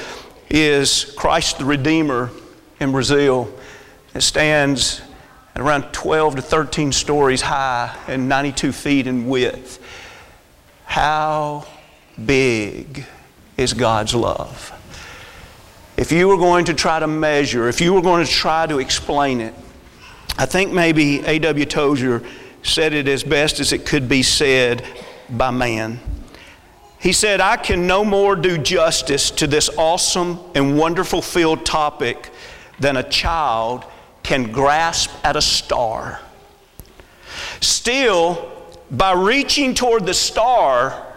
is 0.51 1.05
Christ 1.17 1.59
the 1.59 1.65
Redeemer 1.65 2.29
in 2.79 2.91
Brazil? 2.91 3.51
It 4.13 4.21
stands 4.21 5.01
at 5.55 5.61
around 5.61 5.93
12 5.93 6.35
to 6.35 6.41
13 6.41 6.91
stories 6.91 7.41
high 7.41 7.95
and 8.07 8.27
92 8.27 8.73
feet 8.73 9.07
in 9.07 9.27
width. 9.27 9.79
How 10.85 11.65
big 12.23 13.05
is 13.55 13.73
God's 13.73 14.13
love? 14.13 14.77
If 15.95 16.11
you 16.11 16.27
were 16.27 16.37
going 16.37 16.65
to 16.65 16.73
try 16.73 16.99
to 16.99 17.07
measure, 17.07 17.69
if 17.69 17.79
you 17.79 17.93
were 17.93 18.01
going 18.01 18.25
to 18.25 18.31
try 18.31 18.67
to 18.67 18.79
explain 18.79 19.39
it, 19.39 19.53
I 20.37 20.45
think 20.45 20.73
maybe 20.73 21.19
A.W. 21.25 21.65
Tozer 21.65 22.23
said 22.63 22.93
it 22.93 23.07
as 23.07 23.23
best 23.23 23.59
as 23.59 23.71
it 23.71 23.85
could 23.85 24.09
be 24.09 24.23
said 24.23 24.85
by 25.29 25.51
man. 25.51 25.99
He 27.01 27.13
said, 27.13 27.41
I 27.41 27.57
can 27.57 27.87
no 27.87 28.05
more 28.05 28.35
do 28.35 28.59
justice 28.59 29.31
to 29.31 29.47
this 29.47 29.69
awesome 29.75 30.39
and 30.53 30.77
wonderful 30.77 31.23
field 31.23 31.65
topic 31.65 32.29
than 32.79 32.95
a 32.95 33.03
child 33.03 33.85
can 34.21 34.51
grasp 34.51 35.09
at 35.23 35.35
a 35.35 35.41
star. 35.41 36.19
Still, 37.59 38.51
by 38.91 39.13
reaching 39.13 39.73
toward 39.73 40.05
the 40.05 40.13
star, 40.13 41.07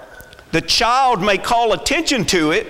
the 0.52 0.62
child 0.62 1.20
may 1.20 1.36
call 1.36 1.74
attention 1.74 2.24
to 2.26 2.52
it 2.52 2.66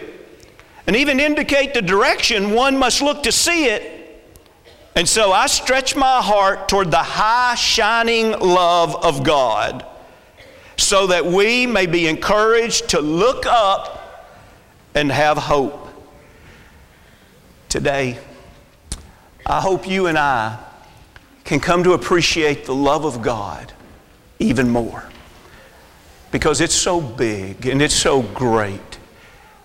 and 0.88 0.96
even 0.96 1.20
indicate 1.20 1.72
the 1.72 1.82
direction 1.82 2.50
one 2.50 2.76
must 2.76 3.00
look 3.00 3.22
to 3.22 3.30
see 3.30 3.66
it. 3.66 3.92
And 4.96 5.08
so 5.08 5.30
I 5.30 5.46
stretch 5.46 5.94
my 5.94 6.20
heart 6.20 6.68
toward 6.68 6.90
the 6.90 6.96
high, 6.96 7.54
shining 7.54 8.32
love 8.32 8.96
of 9.04 9.22
God 9.22 9.86
so 10.76 11.06
that 11.08 11.24
we 11.24 11.66
may 11.66 11.86
be 11.86 12.06
encouraged 12.06 12.90
to 12.90 13.00
look 13.00 13.46
up 13.46 14.04
and 14.94 15.10
have 15.10 15.36
hope. 15.36 15.88
Today, 17.68 18.18
I 19.46 19.60
hope 19.60 19.88
you 19.88 20.06
and 20.06 20.16
I 20.16 20.58
can 21.44 21.60
come 21.60 21.84
to 21.84 21.92
appreciate 21.92 22.64
the 22.64 22.74
love 22.74 23.04
of 23.04 23.20
God 23.20 23.72
even 24.38 24.68
more 24.68 25.04
because 26.30 26.60
it's 26.60 26.74
so 26.74 27.00
big 27.00 27.66
and 27.66 27.82
it's 27.82 27.94
so 27.94 28.22
great 28.22 28.98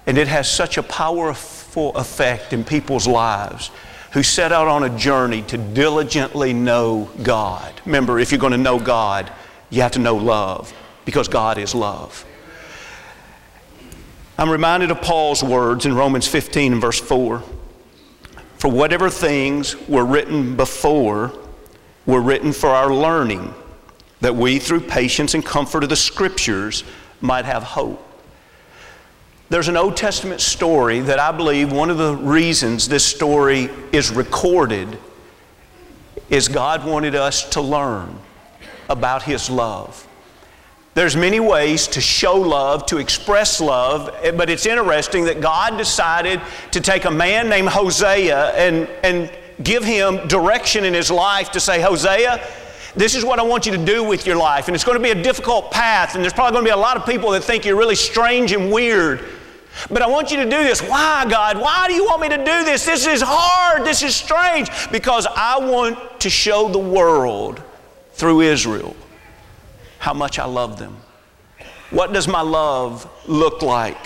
and 0.06 0.18
it 0.18 0.28
has 0.28 0.50
such 0.50 0.78
a 0.78 0.84
powerful 0.84 1.96
effect 1.96 2.52
in 2.52 2.64
people's 2.64 3.08
lives 3.08 3.72
who 4.12 4.24
set 4.24 4.52
out 4.52 4.68
on 4.68 4.84
a 4.84 4.98
journey 4.98 5.44
to 5.44 5.58
diligently 5.58 6.52
know 6.52 7.10
God. 7.22 7.74
Remember, 7.86 8.20
if 8.20 8.32
you're 8.32 8.40
going 8.40 8.52
to 8.52 8.58
know 8.58 8.80
God, 8.80 9.32
you 9.70 9.84
have 9.84 9.92
to 9.92 10.00
know 10.00 10.16
love 10.16 10.74
because 11.10 11.28
God 11.28 11.58
is 11.58 11.74
love. 11.74 12.24
I'm 14.38 14.48
reminded 14.48 14.92
of 14.92 15.02
Paul's 15.02 15.44
words 15.44 15.88
in 15.88 15.96
Romans 15.96 16.28
15 16.28 16.74
and 16.74 16.80
verse 16.80 17.00
4. 17.00 17.42
For 18.60 18.68
whatever 18.70 19.10
things 19.10 19.76
were 19.88 20.06
written 20.06 20.56
before 20.56 21.34
were 22.06 22.22
written 22.22 22.54
for 22.54 22.70
our 22.70 22.94
learning, 22.94 23.56
that 24.22 24.36
we, 24.36 24.60
through 24.60 24.82
patience 24.82 25.34
and 25.34 25.44
comfort 25.44 25.82
of 25.82 25.90
the 25.90 25.96
Scriptures, 25.96 26.84
might 27.22 27.46
have 27.46 27.64
hope. 27.64 28.06
There's 29.50 29.68
an 29.68 29.78
Old 29.78 29.98
Testament 29.98 30.42
story 30.42 31.00
that 31.00 31.18
I 31.18 31.32
believe 31.32 31.72
one 31.72 31.90
of 31.90 31.98
the 31.98 32.16
reasons 32.16 32.88
this 32.88 33.04
story 33.04 33.72
is 33.92 34.12
recorded 34.12 35.00
is 36.30 36.48
God 36.48 36.86
wanted 36.86 37.16
us 37.16 37.50
to 37.50 37.62
learn 37.62 38.16
about 38.88 39.24
His 39.24 39.50
love. 39.50 40.06
There's 40.96 41.16
many 41.16 41.40
ways 41.40 41.88
to 41.88 42.02
show 42.02 42.36
love, 42.36 42.86
to 42.88 42.98
express 42.98 43.62
love, 43.62 44.14
eh, 44.24 44.32
but 44.32 44.50
it's 44.50 44.66
interesting 44.66 45.26
that 45.26 45.40
God 45.40 45.78
decided 45.78 46.42
to 46.72 46.82
take 46.82 47.06
a 47.06 47.12
man 47.12 47.48
named 47.48 47.70
Hosea 47.70 48.56
and, 48.56 48.88
and 49.04 49.32
give 49.64 49.84
him 49.84 50.28
direction 50.28 50.86
in 50.86 50.94
his 50.94 51.12
life 51.12 51.52
to 51.52 51.60
say, 51.60 51.80
Hosea, 51.80 52.44
this 52.96 53.14
is 53.14 53.24
what 53.24 53.40
I 53.40 53.44
want 53.44 53.68
you 53.68 53.72
to 53.72 53.86
do 53.86 54.04
with 54.04 54.26
your 54.26 54.36
life. 54.36 54.68
And 54.68 54.76
it's 54.76 54.84
going 54.84 54.98
to 54.98 55.04
be 55.04 55.12
a 55.12 55.24
difficult 55.24 55.72
path, 55.72 56.16
and 56.16 56.24
there's 56.24 56.34
probably 56.34 56.54
going 56.54 56.66
to 56.66 56.70
be 56.70 56.74
a 56.74 56.78
lot 56.82 56.98
of 56.98 57.06
people 57.06 57.32
that 57.32 57.44
think 57.44 57.66
you're 57.66 57.78
really 57.78 57.96
strange 57.96 58.52
and 58.52 58.72
weird. 58.72 59.24
But 59.92 60.02
I 60.02 60.08
want 60.08 60.32
you 60.32 60.38
to 60.38 60.44
do 60.44 60.64
this. 60.64 60.82
Why, 60.82 61.26
God? 61.30 61.60
Why 61.60 61.88
do 61.88 61.94
you 61.94 62.04
want 62.04 62.22
me 62.22 62.30
to 62.30 62.38
do 62.38 62.66
this? 62.66 62.86
This 62.86 63.06
is 63.06 63.22
hard. 63.24 63.86
This 63.86 64.02
is 64.02 64.16
strange. 64.16 64.70
Because 64.92 65.28
I 65.28 65.60
want 65.60 66.20
to 66.22 66.30
show 66.30 66.68
the 66.68 66.80
world 66.80 67.62
through 68.14 68.42
Israel 68.42 68.96
how 70.00 70.14
much 70.14 70.40
I 70.40 70.46
love 70.46 70.80
them. 70.80 70.98
What 71.92 72.14
does 72.14 72.28
my 72.28 72.42
love 72.42 73.10
look 73.28 73.62
like? 73.62 73.98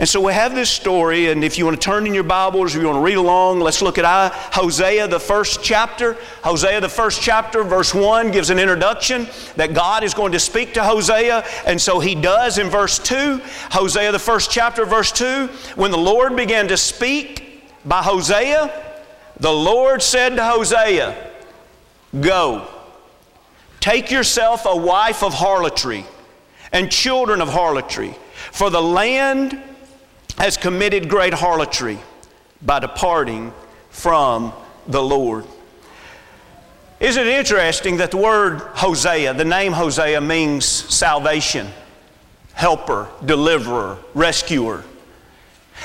And 0.00 0.08
so 0.08 0.20
we 0.20 0.32
have 0.32 0.54
this 0.54 0.70
story, 0.70 1.28
and 1.28 1.42
if 1.42 1.58
you 1.58 1.64
want 1.64 1.80
to 1.80 1.84
turn 1.84 2.06
in 2.06 2.14
your 2.14 2.22
Bibles, 2.22 2.72
if 2.72 2.80
you 2.80 2.86
want 2.86 2.98
to 2.98 3.02
read 3.04 3.16
along, 3.16 3.58
let's 3.58 3.82
look 3.82 3.98
at 3.98 4.04
I, 4.04 4.28
Hosea, 4.52 5.08
the 5.08 5.18
first 5.18 5.60
chapter. 5.60 6.16
Hosea, 6.44 6.80
the 6.80 6.88
first 6.88 7.20
chapter, 7.20 7.64
verse 7.64 7.92
1, 7.92 8.30
gives 8.30 8.50
an 8.50 8.60
introduction 8.60 9.26
that 9.56 9.74
God 9.74 10.04
is 10.04 10.14
going 10.14 10.30
to 10.32 10.38
speak 10.38 10.72
to 10.74 10.84
Hosea, 10.84 11.44
and 11.66 11.80
so 11.80 11.98
he 11.98 12.14
does 12.14 12.58
in 12.58 12.68
verse 12.68 13.00
2. 13.00 13.40
Hosea, 13.72 14.12
the 14.12 14.20
first 14.20 14.52
chapter, 14.52 14.84
verse 14.86 15.10
2, 15.10 15.48
when 15.74 15.90
the 15.90 15.98
Lord 15.98 16.36
began 16.36 16.68
to 16.68 16.76
speak 16.76 17.68
by 17.84 18.00
Hosea, 18.00 18.70
the 19.40 19.52
Lord 19.52 20.00
said 20.00 20.36
to 20.36 20.44
Hosea, 20.44 21.32
Go. 22.20 22.68
Take 23.88 24.10
yourself 24.10 24.66
a 24.66 24.76
wife 24.76 25.22
of 25.22 25.32
harlotry 25.32 26.04
and 26.72 26.92
children 26.92 27.40
of 27.40 27.48
harlotry, 27.48 28.14
for 28.52 28.68
the 28.68 28.82
land 28.82 29.58
has 30.36 30.58
committed 30.58 31.08
great 31.08 31.32
harlotry 31.32 31.98
by 32.60 32.80
departing 32.80 33.50
from 33.88 34.52
the 34.88 35.02
Lord. 35.02 35.46
Isn't 37.00 37.26
it 37.26 37.32
interesting 37.32 37.96
that 37.96 38.10
the 38.10 38.18
word 38.18 38.58
Hosea, 38.58 39.32
the 39.32 39.46
name 39.46 39.72
Hosea, 39.72 40.20
means 40.20 40.66
salvation, 40.66 41.68
helper, 42.52 43.08
deliverer, 43.24 43.96
rescuer? 44.12 44.84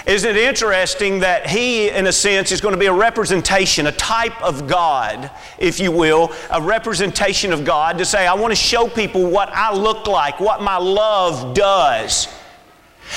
Isn't 0.05 0.29
it 0.29 0.37
interesting 0.37 1.19
that 1.19 1.47
he, 1.47 1.89
in 1.89 2.07
a 2.07 2.11
sense, 2.11 2.51
is 2.51 2.59
going 2.59 2.73
to 2.73 2.79
be 2.79 2.87
a 2.87 2.93
representation, 2.93 3.87
a 3.87 3.91
type 3.91 4.41
of 4.41 4.67
God, 4.67 5.31
if 5.57 5.79
you 5.79 5.91
will, 5.91 6.31
a 6.51 6.61
representation 6.61 7.53
of 7.53 7.63
God 7.63 7.97
to 7.99 8.05
say, 8.05 8.27
I 8.27 8.33
want 8.33 8.51
to 8.51 8.55
show 8.55 8.87
people 8.87 9.29
what 9.29 9.49
I 9.49 9.73
look 9.73 10.07
like, 10.07 10.39
what 10.39 10.61
my 10.61 10.77
love 10.77 11.53
does. 11.53 12.27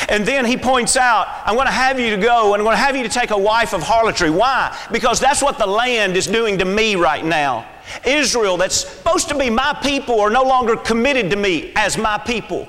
And 0.08 0.26
then 0.26 0.44
he 0.44 0.56
points 0.56 0.96
out, 0.96 1.26
I'm 1.44 1.54
going 1.54 1.66
to 1.66 1.72
have 1.72 1.98
you 1.98 2.10
to 2.10 2.22
go 2.22 2.52
and 2.52 2.60
I'm 2.60 2.64
going 2.64 2.76
to 2.76 2.82
have 2.82 2.96
you 2.96 3.02
to 3.02 3.08
take 3.08 3.30
a 3.30 3.38
wife 3.38 3.72
of 3.72 3.82
harlotry. 3.82 4.30
Why? 4.30 4.76
Because 4.92 5.18
that's 5.18 5.42
what 5.42 5.58
the 5.58 5.66
land 5.66 6.16
is 6.16 6.26
doing 6.26 6.58
to 6.58 6.64
me 6.64 6.96
right 6.96 7.24
now. 7.24 7.66
Israel, 8.04 8.56
that's 8.56 8.86
supposed 8.86 9.28
to 9.28 9.38
be 9.38 9.48
my 9.48 9.78
people, 9.82 10.20
are 10.20 10.30
no 10.30 10.42
longer 10.42 10.76
committed 10.76 11.30
to 11.30 11.36
me 11.36 11.72
as 11.76 11.96
my 11.96 12.18
people. 12.18 12.68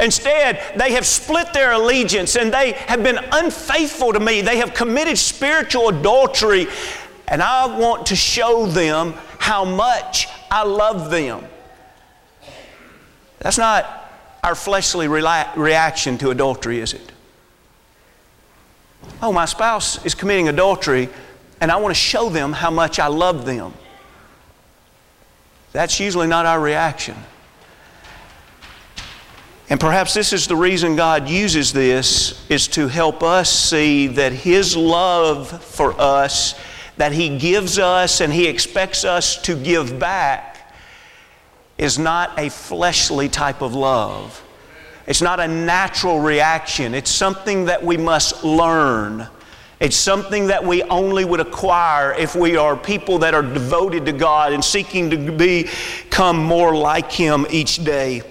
Instead, 0.00 0.60
they 0.76 0.92
have 0.92 1.06
split 1.06 1.52
their 1.52 1.72
allegiance 1.72 2.36
and 2.36 2.52
they 2.52 2.72
have 2.72 3.02
been 3.02 3.18
unfaithful 3.32 4.12
to 4.12 4.20
me. 4.20 4.40
They 4.40 4.58
have 4.58 4.74
committed 4.74 5.18
spiritual 5.18 5.88
adultery, 5.88 6.66
and 7.26 7.42
I 7.42 7.78
want 7.78 8.06
to 8.06 8.16
show 8.16 8.66
them 8.66 9.14
how 9.38 9.64
much 9.64 10.28
I 10.50 10.64
love 10.64 11.10
them. 11.10 11.44
That's 13.38 13.58
not 13.58 14.10
our 14.42 14.54
fleshly 14.54 15.08
reaction 15.08 16.18
to 16.18 16.30
adultery, 16.30 16.80
is 16.80 16.92
it? 16.92 17.12
Oh, 19.22 19.32
my 19.32 19.44
spouse 19.44 20.04
is 20.04 20.14
committing 20.14 20.48
adultery, 20.48 21.08
and 21.60 21.70
I 21.70 21.76
want 21.76 21.94
to 21.94 22.00
show 22.00 22.28
them 22.28 22.52
how 22.52 22.70
much 22.70 22.98
I 22.98 23.06
love 23.06 23.46
them. 23.46 23.74
That's 25.72 26.00
usually 26.00 26.26
not 26.26 26.46
our 26.46 26.60
reaction. 26.60 27.16
And 29.70 29.78
perhaps 29.78 30.14
this 30.14 30.32
is 30.32 30.46
the 30.46 30.56
reason 30.56 30.96
God 30.96 31.28
uses 31.28 31.72
this 31.72 32.44
is 32.48 32.68
to 32.68 32.88
help 32.88 33.22
us 33.22 33.50
see 33.50 34.06
that 34.06 34.32
his 34.32 34.76
love 34.76 35.62
for 35.62 35.98
us 36.00 36.58
that 36.96 37.12
he 37.12 37.38
gives 37.38 37.78
us 37.78 38.20
and 38.20 38.32
he 38.32 38.48
expects 38.48 39.04
us 39.04 39.40
to 39.42 39.54
give 39.54 39.98
back 39.98 40.74
is 41.76 41.98
not 41.98 42.36
a 42.38 42.50
fleshly 42.50 43.28
type 43.28 43.62
of 43.62 43.74
love. 43.74 44.42
It's 45.06 45.22
not 45.22 45.38
a 45.38 45.46
natural 45.46 46.18
reaction. 46.18 46.94
It's 46.94 47.10
something 47.10 47.66
that 47.66 47.82
we 47.84 47.96
must 47.96 48.44
learn 48.44 49.28
It's 49.80 49.96
something 49.96 50.48
that 50.48 50.64
we 50.64 50.82
only 50.82 51.24
would 51.24 51.38
acquire 51.38 52.12
if 52.12 52.34
we 52.34 52.56
are 52.56 52.76
people 52.76 53.18
that 53.18 53.32
are 53.32 53.42
devoted 53.42 54.06
to 54.06 54.12
God 54.12 54.52
and 54.52 54.64
seeking 54.64 55.08
to 55.10 55.30
become 55.30 56.36
more 56.36 56.74
like 56.74 57.12
Him 57.12 57.46
each 57.48 57.84
day. 57.84 58.22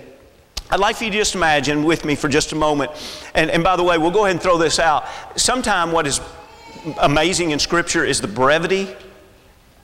I'd 0.69 0.81
like 0.81 0.97
for 0.97 1.05
you 1.05 1.11
to 1.11 1.17
just 1.17 1.33
imagine 1.33 1.85
with 1.85 2.03
me 2.03 2.15
for 2.15 2.27
just 2.27 2.51
a 2.51 2.55
moment. 2.55 2.91
And, 3.33 3.49
and 3.49 3.63
by 3.63 3.77
the 3.77 3.83
way, 3.83 3.97
we'll 3.97 4.11
go 4.11 4.25
ahead 4.25 4.35
and 4.35 4.41
throw 4.41 4.57
this 4.57 4.79
out. 4.79 5.05
Sometime 5.39 5.93
what 5.93 6.05
is 6.05 6.19
amazing 6.99 7.51
in 7.51 7.59
Scripture 7.59 8.03
is 8.03 8.19
the 8.19 8.27
brevity 8.27 8.93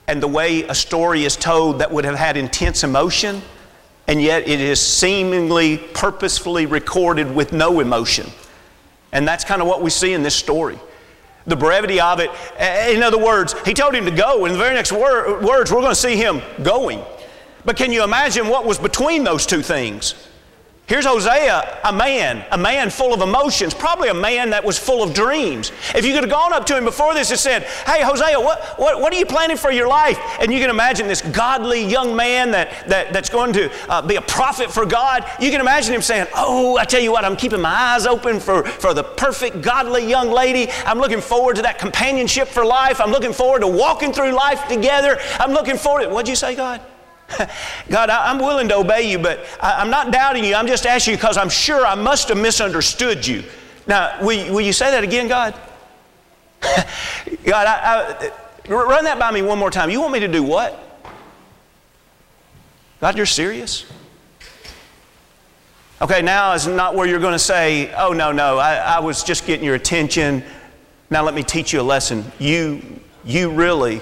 and 0.06 0.22
the 0.22 0.28
way 0.28 0.64
a 0.64 0.74
story 0.74 1.24
is 1.24 1.36
told 1.36 1.78
that 1.78 1.90
would 1.90 2.04
have 2.04 2.16
had 2.16 2.36
intense 2.36 2.84
emotion, 2.84 3.40
and 4.06 4.20
yet 4.20 4.46
it 4.46 4.60
is 4.60 4.78
seemingly 4.78 5.78
purposefully 5.78 6.66
recorded 6.66 7.34
with 7.34 7.54
no 7.54 7.80
emotion. 7.80 8.26
And 9.12 9.26
that's 9.26 9.44
kind 9.44 9.62
of 9.62 9.68
what 9.68 9.80
we 9.80 9.88
see 9.88 10.12
in 10.12 10.22
this 10.22 10.34
story. 10.34 10.78
The 11.46 11.56
brevity 11.56 12.00
of 12.00 12.20
it. 12.20 12.30
In 12.94 13.02
other 13.02 13.18
words, 13.18 13.54
he 13.64 13.72
told 13.72 13.94
him 13.94 14.04
to 14.04 14.10
go. 14.10 14.44
and 14.44 14.54
the 14.54 14.58
very 14.58 14.74
next 14.74 14.92
wor- 14.92 15.40
words, 15.40 15.72
we're 15.72 15.80
going 15.80 15.92
to 15.92 15.94
see 15.94 16.16
him 16.16 16.42
going. 16.62 17.02
But 17.64 17.76
can 17.78 17.92
you 17.92 18.04
imagine 18.04 18.48
what 18.48 18.66
was 18.66 18.78
between 18.78 19.24
those 19.24 19.46
two 19.46 19.62
things? 19.62 20.14
Here's 20.86 21.06
Hosea, 21.06 21.80
a 21.82 21.92
man, 21.94 22.44
a 22.50 22.58
man 22.58 22.90
full 22.90 23.14
of 23.14 23.22
emotions, 23.22 23.72
probably 23.72 24.10
a 24.10 24.14
man 24.14 24.50
that 24.50 24.62
was 24.62 24.78
full 24.78 25.02
of 25.02 25.14
dreams. 25.14 25.72
If 25.94 26.04
you 26.04 26.12
could 26.12 26.24
have 26.24 26.30
gone 26.30 26.52
up 26.52 26.66
to 26.66 26.76
him 26.76 26.84
before 26.84 27.14
this 27.14 27.30
and 27.30 27.40
said, 27.40 27.62
Hey, 27.86 28.02
Hosea, 28.02 28.38
what, 28.38 28.78
what, 28.78 29.00
what 29.00 29.10
are 29.10 29.16
you 29.16 29.24
planning 29.24 29.56
for 29.56 29.72
your 29.72 29.88
life? 29.88 30.18
And 30.40 30.52
you 30.52 30.60
can 30.60 30.68
imagine 30.68 31.08
this 31.08 31.22
godly 31.22 31.82
young 31.82 32.14
man 32.14 32.50
that, 32.50 32.86
that, 32.88 33.14
that's 33.14 33.30
going 33.30 33.54
to 33.54 33.72
uh, 33.90 34.02
be 34.02 34.16
a 34.16 34.20
prophet 34.20 34.70
for 34.70 34.84
God. 34.84 35.24
You 35.40 35.50
can 35.50 35.62
imagine 35.62 35.94
him 35.94 36.02
saying, 36.02 36.26
Oh, 36.34 36.76
I 36.76 36.84
tell 36.84 37.00
you 37.00 37.12
what, 37.12 37.24
I'm 37.24 37.36
keeping 37.36 37.62
my 37.62 37.70
eyes 37.70 38.04
open 38.04 38.38
for, 38.38 38.62
for 38.64 38.92
the 38.92 39.04
perfect, 39.04 39.62
godly 39.62 40.06
young 40.06 40.30
lady. 40.30 40.70
I'm 40.84 40.98
looking 40.98 41.22
forward 41.22 41.56
to 41.56 41.62
that 41.62 41.78
companionship 41.78 42.46
for 42.46 42.62
life. 42.62 43.00
I'm 43.00 43.10
looking 43.10 43.32
forward 43.32 43.60
to 43.60 43.68
walking 43.68 44.12
through 44.12 44.32
life 44.32 44.68
together. 44.68 45.18
I'm 45.40 45.52
looking 45.52 45.78
forward 45.78 46.02
to, 46.02 46.08
what'd 46.10 46.28
you 46.28 46.36
say, 46.36 46.54
God? 46.54 46.82
God, 47.88 48.10
I, 48.10 48.30
am 48.30 48.38
willing 48.38 48.68
to 48.68 48.76
obey 48.76 49.10
you, 49.10 49.18
but 49.18 49.44
I, 49.60 49.82
am 49.82 49.90
not 49.90 50.12
doubting 50.12 50.44
you. 50.44 50.54
I'm 50.54 50.66
just 50.66 50.86
asking 50.86 51.12
you 51.12 51.18
because 51.18 51.36
I'm 51.36 51.48
sure 51.48 51.84
I 51.86 51.94
must 51.94 52.28
have 52.28 52.38
misunderstood 52.38 53.26
you. 53.26 53.44
Now, 53.86 54.18
will, 54.22 54.54
will 54.54 54.60
you 54.60 54.72
say 54.72 54.90
that 54.90 55.04
again, 55.04 55.28
God? 55.28 55.54
God, 57.44 57.66
I, 57.66 58.30
I, 58.68 58.72
run 58.72 59.04
that 59.04 59.18
by 59.18 59.30
me 59.30 59.42
one 59.42 59.58
more 59.58 59.70
time. 59.70 59.90
You 59.90 60.00
want 60.00 60.12
me 60.12 60.20
to 60.20 60.28
do 60.28 60.42
what? 60.42 60.80
God, 63.00 63.16
you're 63.16 63.26
serious? 63.26 63.86
Okay, 66.00 66.22
now 66.22 66.52
is 66.52 66.66
not 66.66 66.94
where 66.94 67.06
you're 67.06 67.20
going 67.20 67.32
to 67.34 67.38
say, 67.38 67.92
oh, 67.94 68.12
no, 68.12 68.32
no, 68.32 68.58
I, 68.58 68.76
I 68.76 69.00
was 69.00 69.22
just 69.22 69.46
getting 69.46 69.64
your 69.64 69.74
attention. 69.74 70.42
Now 71.10 71.22
let 71.22 71.34
me 71.34 71.42
teach 71.42 71.72
you 71.72 71.80
a 71.80 71.82
lesson. 71.82 72.24
You, 72.38 72.82
you 73.24 73.50
really 73.50 74.00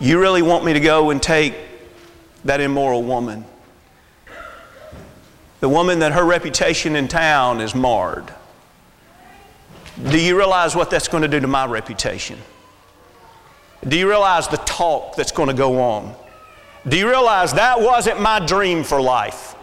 you 0.00 0.18
really 0.18 0.42
want 0.42 0.64
me 0.64 0.72
to 0.72 0.80
go 0.80 1.10
and 1.10 1.22
take 1.22 1.54
that 2.44 2.60
immoral 2.60 3.02
woman? 3.02 3.44
The 5.60 5.68
woman 5.68 5.98
that 5.98 6.12
her 6.12 6.24
reputation 6.24 6.96
in 6.96 7.06
town 7.06 7.60
is 7.60 7.74
marred. 7.74 8.32
Do 10.08 10.18
you 10.18 10.36
realize 10.36 10.74
what 10.74 10.88
that's 10.88 11.08
going 11.08 11.22
to 11.22 11.28
do 11.28 11.38
to 11.38 11.46
my 11.46 11.66
reputation? 11.66 12.38
Do 13.86 13.98
you 13.98 14.08
realize 14.08 14.48
the 14.48 14.56
talk 14.58 15.16
that's 15.16 15.32
going 15.32 15.48
to 15.48 15.54
go 15.54 15.82
on? 15.82 16.14
Do 16.88 16.96
you 16.96 17.08
realize 17.08 17.52
that 17.54 17.78
wasn't 17.78 18.20
my 18.20 18.44
dream 18.44 18.84
for 18.84 19.00
life? 19.00 19.54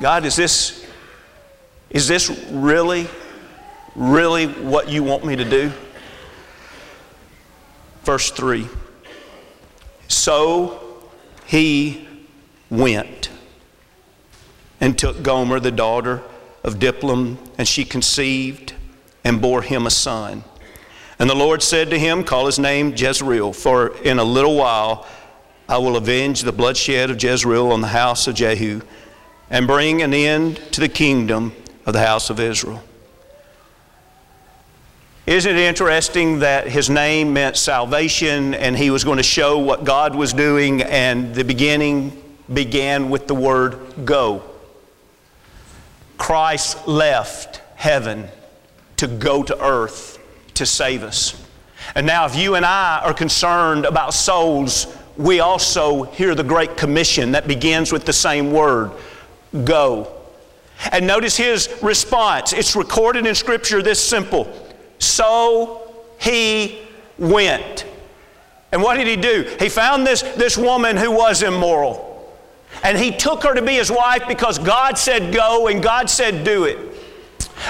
God, 0.00 0.26
is 0.26 0.36
this, 0.36 0.86
is 1.88 2.08
this 2.08 2.28
really, 2.50 3.06
really 3.94 4.46
what 4.46 4.90
you 4.90 5.02
want 5.02 5.24
me 5.24 5.36
to 5.36 5.48
do? 5.48 5.72
Verse 8.04 8.30
3 8.30 8.68
So 10.08 10.80
he 11.46 12.06
went 12.70 13.30
and 14.80 14.98
took 14.98 15.22
Gomer, 15.22 15.60
the 15.60 15.70
daughter 15.70 16.22
of 16.64 16.78
Diblaim, 16.78 17.38
and 17.58 17.68
she 17.68 17.84
conceived 17.84 18.74
and 19.24 19.40
bore 19.40 19.62
him 19.62 19.86
a 19.86 19.90
son. 19.90 20.44
And 21.18 21.30
the 21.30 21.34
Lord 21.34 21.62
said 21.62 21.90
to 21.90 21.98
him, 21.98 22.24
Call 22.24 22.46
his 22.46 22.58
name 22.58 22.94
Jezreel, 22.96 23.52
for 23.52 23.96
in 23.98 24.18
a 24.18 24.24
little 24.24 24.56
while 24.56 25.06
I 25.68 25.78
will 25.78 25.96
avenge 25.96 26.42
the 26.42 26.52
bloodshed 26.52 27.10
of 27.10 27.22
Jezreel 27.22 27.70
on 27.70 27.80
the 27.80 27.88
house 27.88 28.26
of 28.26 28.34
Jehu, 28.34 28.80
and 29.48 29.66
bring 29.66 30.02
an 30.02 30.12
end 30.12 30.56
to 30.72 30.80
the 30.80 30.88
kingdom 30.88 31.52
of 31.86 31.92
the 31.92 32.04
house 32.04 32.30
of 32.30 32.40
Israel. 32.40 32.82
Isn't 35.24 35.56
it 35.56 35.60
interesting 35.60 36.40
that 36.40 36.66
his 36.66 36.90
name 36.90 37.32
meant 37.32 37.56
salvation 37.56 38.54
and 38.54 38.76
he 38.76 38.90
was 38.90 39.04
going 39.04 39.18
to 39.18 39.22
show 39.22 39.56
what 39.58 39.84
God 39.84 40.16
was 40.16 40.32
doing, 40.32 40.82
and 40.82 41.32
the 41.32 41.44
beginning 41.44 42.20
began 42.52 43.08
with 43.08 43.28
the 43.28 43.34
word 43.34 43.78
go? 44.04 44.42
Christ 46.18 46.88
left 46.88 47.62
heaven 47.76 48.26
to 48.96 49.06
go 49.06 49.44
to 49.44 49.64
earth 49.64 50.18
to 50.54 50.66
save 50.66 51.04
us. 51.04 51.40
And 51.94 52.04
now, 52.04 52.26
if 52.26 52.34
you 52.34 52.56
and 52.56 52.64
I 52.66 53.00
are 53.04 53.14
concerned 53.14 53.84
about 53.84 54.14
souls, 54.14 54.86
we 55.16 55.38
also 55.38 56.02
hear 56.04 56.34
the 56.34 56.44
Great 56.44 56.76
Commission 56.76 57.32
that 57.32 57.46
begins 57.46 57.92
with 57.92 58.04
the 58.06 58.12
same 58.12 58.50
word 58.50 58.90
go. 59.64 60.12
And 60.90 61.06
notice 61.06 61.36
his 61.36 61.68
response. 61.80 62.52
It's 62.52 62.74
recorded 62.74 63.26
in 63.26 63.36
Scripture 63.36 63.82
this 63.82 64.02
simple 64.02 64.44
so 65.02 65.92
he 66.18 66.80
went. 67.18 67.86
And 68.72 68.82
what 68.82 68.96
did 68.96 69.06
he 69.06 69.16
do? 69.16 69.54
He 69.58 69.68
found 69.68 70.06
this, 70.06 70.22
this 70.22 70.56
woman 70.56 70.96
who 70.96 71.10
was 71.10 71.42
immoral. 71.42 72.08
And 72.82 72.96
he 72.96 73.10
took 73.12 73.42
her 73.42 73.54
to 73.54 73.62
be 73.62 73.74
his 73.74 73.90
wife 73.90 74.22
because 74.26 74.58
God 74.58 74.96
said 74.96 75.32
go 75.32 75.68
and 75.68 75.82
God 75.82 76.08
said 76.08 76.44
do 76.44 76.64
it. 76.64 76.78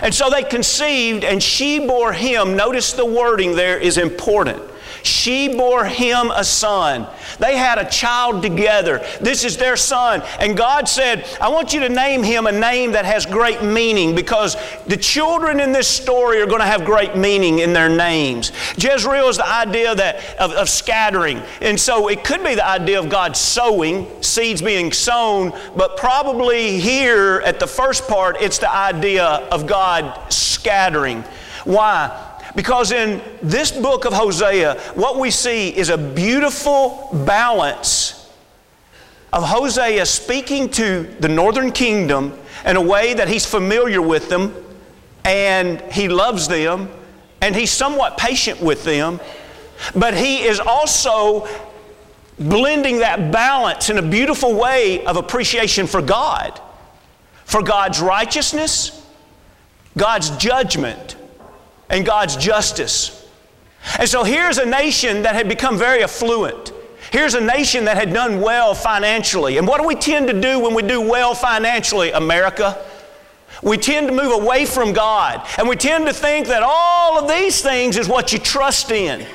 And 0.00 0.14
so 0.14 0.31
they 0.31 0.42
conceived 0.42 1.24
and 1.24 1.42
she 1.42 1.87
bore 1.87 2.12
him. 2.12 2.57
Notice 2.57 2.92
the 2.92 3.05
wording 3.05 3.55
there 3.55 3.78
is 3.78 3.98
important. 3.98 4.62
She 5.02 5.48
bore 5.48 5.85
him 5.85 6.31
a 6.31 6.44
son. 6.44 7.07
They 7.38 7.57
had 7.57 7.78
a 7.78 7.88
child 7.88 8.42
together. 8.42 9.05
This 9.20 9.44
is 9.44 9.57
their 9.57 9.76
son. 9.76 10.22
And 10.38 10.57
God 10.57 10.88
said, 10.88 11.26
I 11.40 11.48
want 11.48 11.72
you 11.72 11.81
to 11.81 11.88
name 11.88 12.22
him 12.22 12.46
a 12.46 12.52
name 12.52 12.92
that 12.92 13.05
has 13.05 13.26
great 13.26 13.62
meaning 13.62 14.14
because 14.14 14.57
the 14.87 14.96
children 14.96 15.61
in 15.61 15.72
this 15.72 15.88
story 15.88 16.40
are 16.40 16.46
going 16.46 16.61
to 16.61 16.66
have 16.66 16.85
great 16.85 17.16
meaning 17.16 17.61
in 17.61 17.72
their 17.72 17.88
names. 17.88 18.52
Jezreel 18.76 19.28
is 19.28 19.38
the 19.38 19.48
idea 19.48 19.94
that, 19.94 20.37
of, 20.38 20.52
of 20.52 20.68
scattering. 20.68 21.42
And 21.61 21.78
so 21.78 22.09
it 22.09 22.24
could 22.24 22.44
be 22.44 22.55
the 22.55 22.66
idea 22.66 22.98
of 22.98 23.09
God 23.09 23.37
sowing, 23.37 24.07
seeds 24.22 24.62
being 24.62 24.92
sown, 24.92 25.52
but 25.76 25.96
probably 25.96 26.78
here 26.78 27.42
at 27.44 27.59
the 27.59 27.66
first 27.66 28.07
part, 28.07 28.37
it's 28.40 28.59
the 28.59 28.72
idea 28.72 29.24
of 29.24 29.66
God 29.83 30.33
scattering. 30.33 31.23
Why? 31.64 32.38
Because 32.55 32.92
in 32.92 33.21
this 33.42 33.73
book 33.73 34.05
of 34.05 34.12
Hosea, 34.12 34.79
what 34.95 35.18
we 35.18 35.29
see 35.33 35.77
is 35.77 35.88
a 35.88 35.99
beautiful 35.99 37.09
balance 37.27 38.31
of 39.33 39.42
Hosea 39.42 40.07
speaking 40.07 40.68
to 40.71 41.03
the 41.18 41.29
northern 41.29 41.73
kingdom 41.73 42.38
in 42.64 42.77
a 42.77 42.81
way 42.81 43.14
that 43.14 43.27
he's 43.27 43.45
familiar 43.45 44.01
with 44.01 44.29
them 44.29 44.55
and 45.25 45.81
he 45.90 46.09
loves 46.09 46.47
them 46.47 46.88
and 47.40 47.57
he's 47.57 47.73
somewhat 47.73 48.16
patient 48.16 48.61
with 48.61 48.85
them, 48.85 49.18
but 49.97 50.14
he 50.14 50.45
is 50.45 50.61
also 50.61 51.49
blending 52.38 52.99
that 52.99 53.33
balance 53.33 53.90
in 53.90 53.99
a 53.99 54.03
beautiful 54.03 54.55
way 54.55 55.05
of 55.07 55.16
appreciation 55.16 55.88
for 55.88 56.01
God, 56.01 56.61
for 57.47 57.64
God's 57.64 58.01
righteousness, 58.01 59.02
God's 59.96 60.31
judgment 60.37 61.16
and 61.88 62.05
God's 62.05 62.37
justice. 62.37 63.28
And 63.98 64.09
so 64.09 64.24
here's 64.24 64.59
a 64.59 64.66
nation 64.66 65.22
that 65.22 65.35
had 65.35 65.48
become 65.48 65.76
very 65.76 66.02
affluent. 66.02 66.72
Here's 67.11 67.35
a 67.35 67.40
nation 67.40 67.85
that 67.85 67.96
had 67.96 68.12
done 68.12 68.40
well 68.40 68.74
financially. 68.74 69.59
And 69.59 69.66
what 69.66 69.81
do 69.81 69.87
we 69.87 69.94
tend 69.94 70.28
to 70.28 70.40
do 70.40 70.59
when 70.59 70.74
we 70.74 70.83
do 70.83 71.00
well 71.00 71.35
financially, 71.35 72.11
America? 72.12 72.83
We 73.62 73.76
tend 73.76 74.09
to 74.09 74.14
move 74.14 74.33
away 74.33 74.64
from 74.64 74.92
God. 74.92 75.46
And 75.59 75.68
we 75.68 75.76
tend 75.76 76.07
to 76.07 76.12
think 76.12 76.46
that 76.46 76.62
all 76.64 77.18
of 77.18 77.28
these 77.28 77.61
things 77.61 77.98
is 77.98 78.09
what 78.09 78.33
you 78.33 78.38
trust 78.38 78.90
in. 78.90 79.26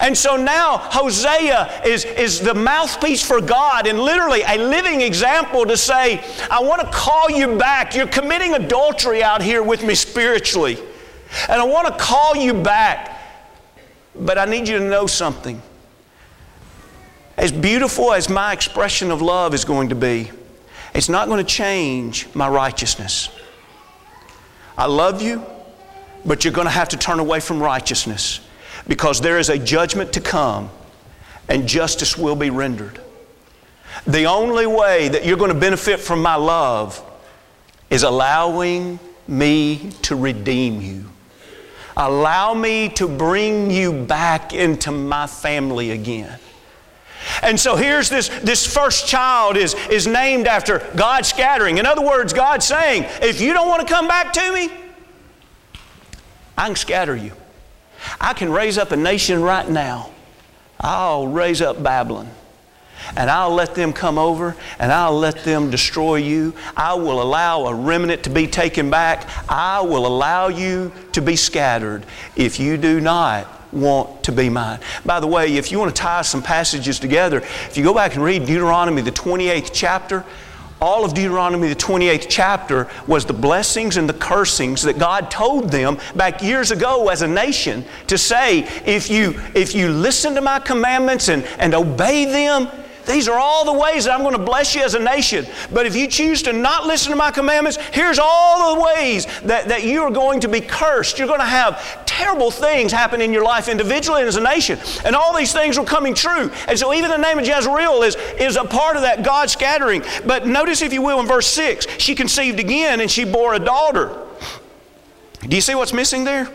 And 0.00 0.16
so 0.16 0.36
now 0.36 0.78
Hosea 0.78 1.82
is, 1.84 2.04
is 2.04 2.40
the 2.40 2.54
mouthpiece 2.54 3.22
for 3.26 3.40
God 3.40 3.86
and 3.86 3.98
literally 3.98 4.42
a 4.42 4.56
living 4.56 5.00
example 5.00 5.66
to 5.66 5.76
say, 5.76 6.24
I 6.50 6.62
want 6.62 6.80
to 6.80 6.86
call 6.88 7.30
you 7.30 7.56
back. 7.58 7.94
You're 7.94 8.06
committing 8.06 8.54
adultery 8.54 9.22
out 9.22 9.42
here 9.42 9.62
with 9.62 9.84
me 9.84 9.94
spiritually. 9.94 10.78
And 11.48 11.60
I 11.60 11.64
want 11.64 11.88
to 11.88 11.98
call 11.98 12.36
you 12.36 12.54
back, 12.54 13.20
but 14.14 14.38
I 14.38 14.44
need 14.44 14.68
you 14.68 14.78
to 14.78 14.84
know 14.84 15.06
something. 15.06 15.60
As 17.36 17.50
beautiful 17.50 18.12
as 18.12 18.28
my 18.28 18.52
expression 18.52 19.10
of 19.10 19.20
love 19.22 19.54
is 19.54 19.64
going 19.64 19.88
to 19.88 19.94
be, 19.94 20.30
it's 20.94 21.08
not 21.08 21.26
going 21.26 21.44
to 21.44 21.50
change 21.50 22.28
my 22.34 22.48
righteousness. 22.48 23.30
I 24.76 24.86
love 24.86 25.20
you. 25.22 25.44
but 26.24 26.44
you're 26.44 26.52
going 26.52 26.66
to 26.66 26.70
have 26.70 26.90
to 26.90 26.96
turn 26.96 27.18
away 27.18 27.40
from 27.40 27.60
righteousness 27.60 28.40
because 28.88 29.20
there 29.20 29.38
is 29.38 29.48
a 29.48 29.58
judgment 29.58 30.12
to 30.14 30.20
come 30.20 30.70
and 31.48 31.68
justice 31.68 32.16
will 32.16 32.36
be 32.36 32.50
rendered. 32.50 33.00
The 34.06 34.24
only 34.24 34.66
way 34.66 35.08
that 35.08 35.24
you're 35.24 35.36
going 35.36 35.52
to 35.52 35.58
benefit 35.58 36.00
from 36.00 36.22
my 36.22 36.34
love 36.34 37.02
is 37.90 38.02
allowing 38.02 38.98
me 39.28 39.90
to 40.02 40.16
redeem 40.16 40.80
you. 40.80 41.04
Allow 41.96 42.54
me 42.54 42.88
to 42.90 43.06
bring 43.06 43.70
you 43.70 43.92
back 43.92 44.54
into 44.54 44.90
my 44.90 45.26
family 45.26 45.90
again. 45.90 46.38
And 47.42 47.60
so 47.60 47.76
here's 47.76 48.08
this, 48.08 48.28
this 48.40 48.66
first 48.66 49.06
child 49.06 49.56
is, 49.56 49.74
is 49.90 50.06
named 50.06 50.46
after 50.46 50.78
God 50.96 51.24
scattering. 51.24 51.78
In 51.78 51.86
other 51.86 52.02
words, 52.02 52.32
God 52.32 52.62
saying, 52.62 53.04
if 53.20 53.40
you 53.40 53.52
don't 53.52 53.68
want 53.68 53.86
to 53.86 53.92
come 53.92 54.08
back 54.08 54.32
to 54.32 54.52
me, 54.52 54.70
I 56.56 56.66
can 56.66 56.76
scatter 56.76 57.14
you. 57.14 57.32
I 58.20 58.32
can 58.34 58.50
raise 58.50 58.78
up 58.78 58.92
a 58.92 58.96
nation 58.96 59.42
right 59.42 59.68
now. 59.68 60.10
I'll 60.80 61.28
raise 61.28 61.62
up 61.62 61.82
Babylon 61.82 62.28
and 63.16 63.30
I'll 63.30 63.54
let 63.54 63.74
them 63.74 63.92
come 63.92 64.18
over 64.18 64.56
and 64.78 64.92
I'll 64.92 65.16
let 65.16 65.44
them 65.44 65.70
destroy 65.70 66.16
you. 66.16 66.54
I 66.76 66.94
will 66.94 67.22
allow 67.22 67.66
a 67.66 67.74
remnant 67.74 68.24
to 68.24 68.30
be 68.30 68.46
taken 68.46 68.90
back. 68.90 69.28
I 69.48 69.80
will 69.80 70.06
allow 70.06 70.48
you 70.48 70.92
to 71.12 71.22
be 71.22 71.36
scattered 71.36 72.04
if 72.36 72.58
you 72.58 72.76
do 72.76 73.00
not 73.00 73.48
want 73.72 74.22
to 74.24 74.32
be 74.32 74.48
mine. 74.48 74.80
By 75.04 75.20
the 75.20 75.26
way, 75.26 75.56
if 75.56 75.72
you 75.72 75.78
want 75.78 75.94
to 75.94 76.00
tie 76.00 76.22
some 76.22 76.42
passages 76.42 76.98
together, 76.98 77.38
if 77.38 77.76
you 77.76 77.84
go 77.84 77.94
back 77.94 78.14
and 78.14 78.22
read 78.22 78.46
Deuteronomy, 78.46 79.02
the 79.02 79.12
28th 79.12 79.70
chapter, 79.72 80.24
all 80.82 81.04
of 81.04 81.14
Deuteronomy, 81.14 81.68
the 81.68 81.76
28th 81.76 82.26
chapter, 82.28 82.88
was 83.06 83.24
the 83.24 83.32
blessings 83.32 83.96
and 83.96 84.08
the 84.08 84.14
cursings 84.14 84.82
that 84.82 84.98
God 84.98 85.30
told 85.30 85.70
them 85.70 85.96
back 86.16 86.42
years 86.42 86.72
ago 86.72 87.08
as 87.08 87.22
a 87.22 87.28
nation 87.28 87.84
to 88.08 88.18
say, 88.18 88.60
if 88.84 89.08
you, 89.08 89.40
if 89.54 89.74
you 89.74 89.88
listen 89.90 90.34
to 90.34 90.40
my 90.40 90.58
commandments 90.58 91.28
and, 91.28 91.44
and 91.58 91.72
obey 91.74 92.24
them, 92.24 92.68
these 93.06 93.28
are 93.28 93.38
all 93.38 93.64
the 93.64 93.72
ways 93.72 94.04
that 94.04 94.14
I'm 94.14 94.22
going 94.22 94.36
to 94.36 94.42
bless 94.42 94.74
you 94.74 94.82
as 94.82 94.94
a 94.94 94.98
nation. 94.98 95.46
But 95.72 95.86
if 95.86 95.96
you 95.96 96.06
choose 96.06 96.42
to 96.42 96.52
not 96.52 96.86
listen 96.86 97.10
to 97.10 97.16
my 97.16 97.30
commandments, 97.30 97.78
here's 97.92 98.18
all 98.18 98.74
the 98.74 98.82
ways 98.82 99.26
that, 99.42 99.68
that 99.68 99.84
you 99.84 100.02
are 100.02 100.10
going 100.10 100.40
to 100.40 100.48
be 100.48 100.60
cursed. 100.60 101.18
You're 101.18 101.28
going 101.28 101.40
to 101.40 101.46
have 101.46 102.04
terrible 102.06 102.50
things 102.50 102.92
happen 102.92 103.20
in 103.20 103.32
your 103.32 103.44
life 103.44 103.68
individually 103.68 104.20
and 104.20 104.28
as 104.28 104.36
a 104.36 104.42
nation. 104.42 104.78
And 105.04 105.16
all 105.16 105.36
these 105.36 105.52
things 105.52 105.78
are 105.78 105.84
coming 105.84 106.14
true. 106.14 106.50
And 106.68 106.78
so 106.78 106.94
even 106.94 107.10
the 107.10 107.16
name 107.16 107.38
of 107.38 107.46
Jezreel 107.46 108.02
is, 108.02 108.16
is 108.38 108.56
a 108.56 108.64
part 108.64 108.96
of 108.96 109.02
that 109.02 109.24
God 109.24 109.50
scattering. 109.50 110.02
But 110.24 110.46
notice, 110.46 110.82
if 110.82 110.92
you 110.92 111.02
will, 111.02 111.20
in 111.20 111.26
verse 111.26 111.46
6, 111.48 111.86
she 111.98 112.14
conceived 112.14 112.60
again 112.60 113.00
and 113.00 113.10
she 113.10 113.24
bore 113.24 113.54
a 113.54 113.58
daughter. 113.58 114.16
Do 115.40 115.56
you 115.56 115.62
see 115.62 115.74
what's 115.74 115.92
missing 115.92 116.24
there? 116.24 116.48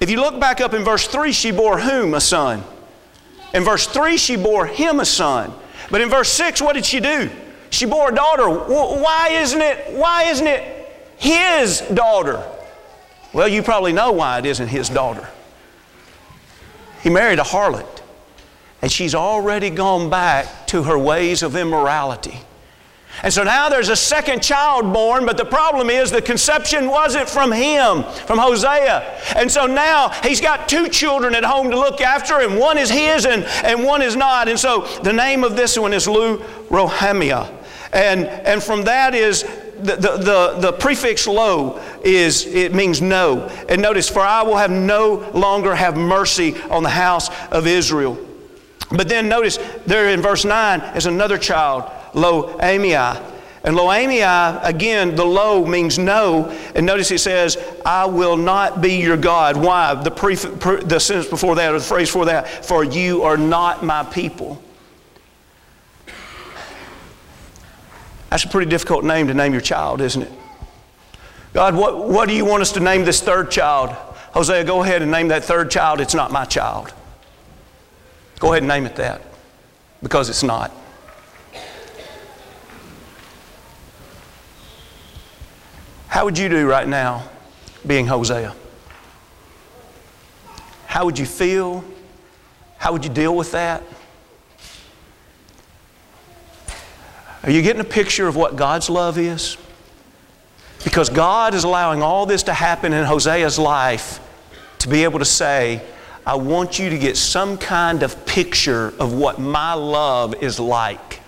If 0.00 0.10
you 0.10 0.20
look 0.20 0.40
back 0.40 0.60
up 0.60 0.74
in 0.74 0.84
verse 0.84 1.06
3, 1.06 1.32
she 1.32 1.50
bore 1.50 1.78
whom? 1.78 2.14
A 2.14 2.20
son. 2.20 2.64
In 3.54 3.64
verse 3.64 3.86
3, 3.86 4.16
she 4.16 4.36
bore 4.36 4.66
him 4.66 5.00
a 5.00 5.04
son. 5.04 5.52
But 5.90 6.00
in 6.00 6.08
verse 6.08 6.28
6, 6.30 6.60
what 6.60 6.74
did 6.74 6.84
she 6.84 7.00
do? 7.00 7.30
She 7.70 7.86
bore 7.86 8.10
a 8.10 8.14
daughter. 8.14 8.48
Why 8.48 9.28
isn't 9.32 9.60
it, 9.60 9.94
why 9.94 10.24
isn't 10.24 10.46
it 10.46 10.90
his 11.16 11.80
daughter? 11.92 12.42
Well, 13.32 13.48
you 13.48 13.62
probably 13.62 13.92
know 13.92 14.12
why 14.12 14.38
it 14.38 14.46
isn't 14.46 14.68
his 14.68 14.88
daughter. 14.88 15.28
He 17.02 17.10
married 17.10 17.38
a 17.38 17.42
harlot, 17.42 18.02
and 18.82 18.90
she's 18.90 19.14
already 19.14 19.70
gone 19.70 20.10
back 20.10 20.66
to 20.68 20.82
her 20.82 20.98
ways 20.98 21.42
of 21.42 21.56
immorality. 21.56 22.40
And 23.22 23.32
so 23.32 23.42
now 23.42 23.68
there's 23.68 23.88
a 23.88 23.96
second 23.96 24.42
child 24.42 24.92
born, 24.92 25.26
but 25.26 25.36
the 25.36 25.44
problem 25.44 25.90
is 25.90 26.10
the 26.10 26.22
conception 26.22 26.88
wasn't 26.88 27.28
from 27.28 27.50
him, 27.50 28.04
from 28.26 28.38
Hosea. 28.38 29.20
And 29.34 29.50
so 29.50 29.66
now 29.66 30.10
he's 30.22 30.40
got 30.40 30.68
two 30.68 30.88
children 30.88 31.34
at 31.34 31.44
home 31.44 31.70
to 31.70 31.78
look 31.78 32.00
after, 32.00 32.40
and 32.40 32.58
one 32.58 32.78
is 32.78 32.90
his 32.90 33.26
and, 33.26 33.44
and 33.64 33.84
one 33.84 34.02
is 34.02 34.14
not. 34.14 34.48
And 34.48 34.58
so 34.58 34.86
the 35.02 35.12
name 35.12 35.42
of 35.42 35.56
this 35.56 35.76
one 35.78 35.92
is 35.92 36.06
Lu 36.06 36.38
Rohamia. 36.68 37.52
And, 37.92 38.26
and 38.26 38.62
from 38.62 38.82
that 38.84 39.14
is 39.14 39.42
the, 39.78 39.96
the, 39.96 40.16
the, 40.16 40.56
the, 40.58 40.72
prefix 40.72 41.26
lo 41.26 41.80
is 42.02 42.46
it 42.46 42.74
means 42.74 43.00
no 43.00 43.46
and 43.68 43.80
notice 43.80 44.08
for 44.08 44.20
i 44.20 44.42
will 44.42 44.56
have 44.56 44.72
no 44.72 45.30
longer 45.34 45.72
have 45.72 45.96
mercy 45.96 46.60
on 46.62 46.82
the 46.82 46.90
house 46.90 47.30
of 47.52 47.64
israel 47.66 48.18
but 48.90 49.08
then 49.08 49.28
notice 49.28 49.58
there 49.86 50.08
in 50.08 50.20
verse 50.20 50.44
9 50.44 50.80
is 50.96 51.06
another 51.06 51.38
child 51.38 51.88
Lo-Ammi. 52.14 53.34
And 53.64 53.76
Lo-Ammi, 53.76 54.64
again, 54.64 55.14
the 55.16 55.24
lo 55.24 55.66
means 55.66 55.98
no. 55.98 56.48
And 56.74 56.86
notice 56.86 57.10
it 57.10 57.18
says, 57.18 57.58
I 57.84 58.06
will 58.06 58.36
not 58.36 58.80
be 58.80 58.96
your 58.96 59.16
God. 59.16 59.56
Why? 59.56 59.94
The, 59.94 60.10
pre, 60.10 60.36
pre, 60.36 60.82
the 60.82 60.98
sentence 60.98 61.28
before 61.28 61.56
that, 61.56 61.70
or 61.70 61.78
the 61.78 61.84
phrase 61.84 62.08
before 62.08 62.26
that, 62.26 62.64
for 62.64 62.84
you 62.84 63.22
are 63.22 63.36
not 63.36 63.84
my 63.84 64.04
people. 64.04 64.62
That's 68.30 68.44
a 68.44 68.48
pretty 68.48 68.70
difficult 68.70 69.04
name 69.04 69.26
to 69.28 69.34
name 69.34 69.52
your 69.52 69.62
child, 69.62 70.00
isn't 70.00 70.22
it? 70.22 70.32
God, 71.54 71.74
what, 71.74 72.08
what 72.08 72.28
do 72.28 72.34
you 72.34 72.44
want 72.44 72.62
us 72.62 72.72
to 72.72 72.80
name 72.80 73.04
this 73.04 73.20
third 73.20 73.50
child? 73.50 73.90
Hosea, 74.32 74.64
go 74.64 74.82
ahead 74.82 75.02
and 75.02 75.10
name 75.10 75.28
that 75.28 75.44
third 75.44 75.70
child. 75.70 76.00
It's 76.00 76.14
not 76.14 76.30
my 76.30 76.44
child. 76.44 76.92
Go 78.38 78.52
ahead 78.52 78.62
and 78.62 78.68
name 78.68 78.86
it 78.86 78.96
that 78.96 79.22
because 80.02 80.28
it's 80.28 80.42
not. 80.42 80.70
How 86.08 86.24
would 86.24 86.38
you 86.38 86.48
do 86.48 86.66
right 86.66 86.88
now 86.88 87.28
being 87.86 88.06
Hosea? 88.06 88.54
How 90.86 91.04
would 91.04 91.18
you 91.18 91.26
feel? 91.26 91.84
How 92.78 92.92
would 92.92 93.04
you 93.04 93.10
deal 93.10 93.36
with 93.36 93.52
that? 93.52 93.82
Are 97.42 97.50
you 97.50 97.62
getting 97.62 97.80
a 97.80 97.84
picture 97.84 98.26
of 98.26 98.36
what 98.36 98.56
God's 98.56 98.90
love 98.90 99.16
is? 99.16 99.56
Because 100.82 101.08
God 101.08 101.54
is 101.54 101.64
allowing 101.64 102.02
all 102.02 102.26
this 102.26 102.44
to 102.44 102.54
happen 102.54 102.92
in 102.92 103.04
Hosea's 103.04 103.58
life 103.58 104.20
to 104.78 104.88
be 104.88 105.04
able 105.04 105.18
to 105.18 105.24
say, 105.24 105.82
I 106.26 106.34
want 106.34 106.78
you 106.78 106.90
to 106.90 106.98
get 106.98 107.16
some 107.16 107.58
kind 107.58 108.02
of 108.02 108.26
picture 108.26 108.94
of 108.98 109.14
what 109.14 109.38
my 109.38 109.74
love 109.74 110.42
is 110.42 110.60
like. 110.60 111.20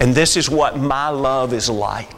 And 0.00 0.14
this 0.14 0.36
is 0.36 0.48
what 0.50 0.78
my 0.78 1.08
love 1.08 1.52
is 1.52 1.68
like. 1.70 2.17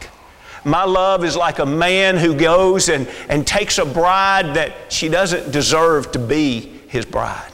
My 0.63 0.83
love 0.83 1.23
is 1.23 1.35
like 1.35 1.59
a 1.59 1.65
man 1.65 2.17
who 2.17 2.35
goes 2.35 2.89
and, 2.89 3.07
and 3.29 3.45
takes 3.45 3.77
a 3.77 3.85
bride 3.85 4.55
that 4.55 4.73
she 4.89 5.09
doesn't 5.09 5.51
deserve 5.51 6.11
to 6.11 6.19
be 6.19 6.59
his 6.87 7.05
bride. 7.05 7.51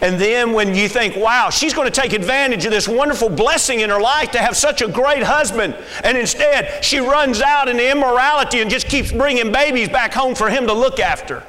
And 0.00 0.20
then 0.20 0.52
when 0.52 0.74
you 0.74 0.88
think, 0.88 1.14
wow, 1.16 1.50
she's 1.50 1.72
going 1.72 1.90
to 1.90 2.00
take 2.00 2.12
advantage 2.12 2.64
of 2.64 2.72
this 2.72 2.88
wonderful 2.88 3.28
blessing 3.28 3.80
in 3.80 3.90
her 3.90 4.00
life 4.00 4.32
to 4.32 4.38
have 4.38 4.56
such 4.56 4.82
a 4.82 4.88
great 4.88 5.22
husband, 5.22 5.76
and 6.02 6.18
instead 6.18 6.84
she 6.84 6.98
runs 6.98 7.40
out 7.40 7.68
into 7.68 7.88
immorality 7.88 8.60
and 8.60 8.70
just 8.70 8.88
keeps 8.88 9.12
bringing 9.12 9.52
babies 9.52 9.88
back 9.88 10.12
home 10.12 10.34
for 10.34 10.50
him 10.50 10.66
to 10.66 10.72
look 10.72 10.98
after. 10.98 11.44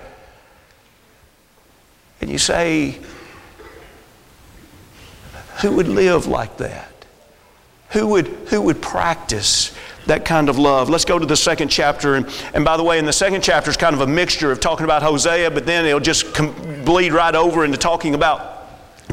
And 2.22 2.30
you 2.30 2.38
say, 2.38 3.00
who 5.62 5.72
would 5.72 5.88
live 5.88 6.28
like 6.28 6.58
that? 6.58 6.92
Who 7.92 8.08
would, 8.08 8.28
who 8.50 8.62
would 8.62 8.82
practice 8.82 9.76
that 10.08 10.26
kind 10.26 10.50
of 10.50 10.58
love. 10.58 10.90
Let's 10.90 11.06
go 11.06 11.20
to 11.20 11.26
the 11.26 11.38
second 11.38 11.70
chapter. 11.70 12.16
And, 12.16 12.28
and 12.54 12.66
by 12.66 12.78
the 12.78 12.84
way, 12.84 13.00
in 13.00 13.06
the 13.06 13.14
second 13.14 13.42
chapter 13.44 13.70
is 13.70 13.78
kind 13.78 13.94
of 13.94 14.02
a 14.02 14.08
mixture 14.08 14.52
of 14.52 14.60
talking 14.60 14.84
about 14.84 15.04
Hosea, 15.04 15.52
but 15.52 15.66
then 15.66 15.86
it'll 15.86 16.00
just 16.00 16.34
bleed 16.86 17.14
right 17.14 17.36
over 17.36 17.64
into 17.64 17.78
talking 17.78 18.16
about 18.16 18.57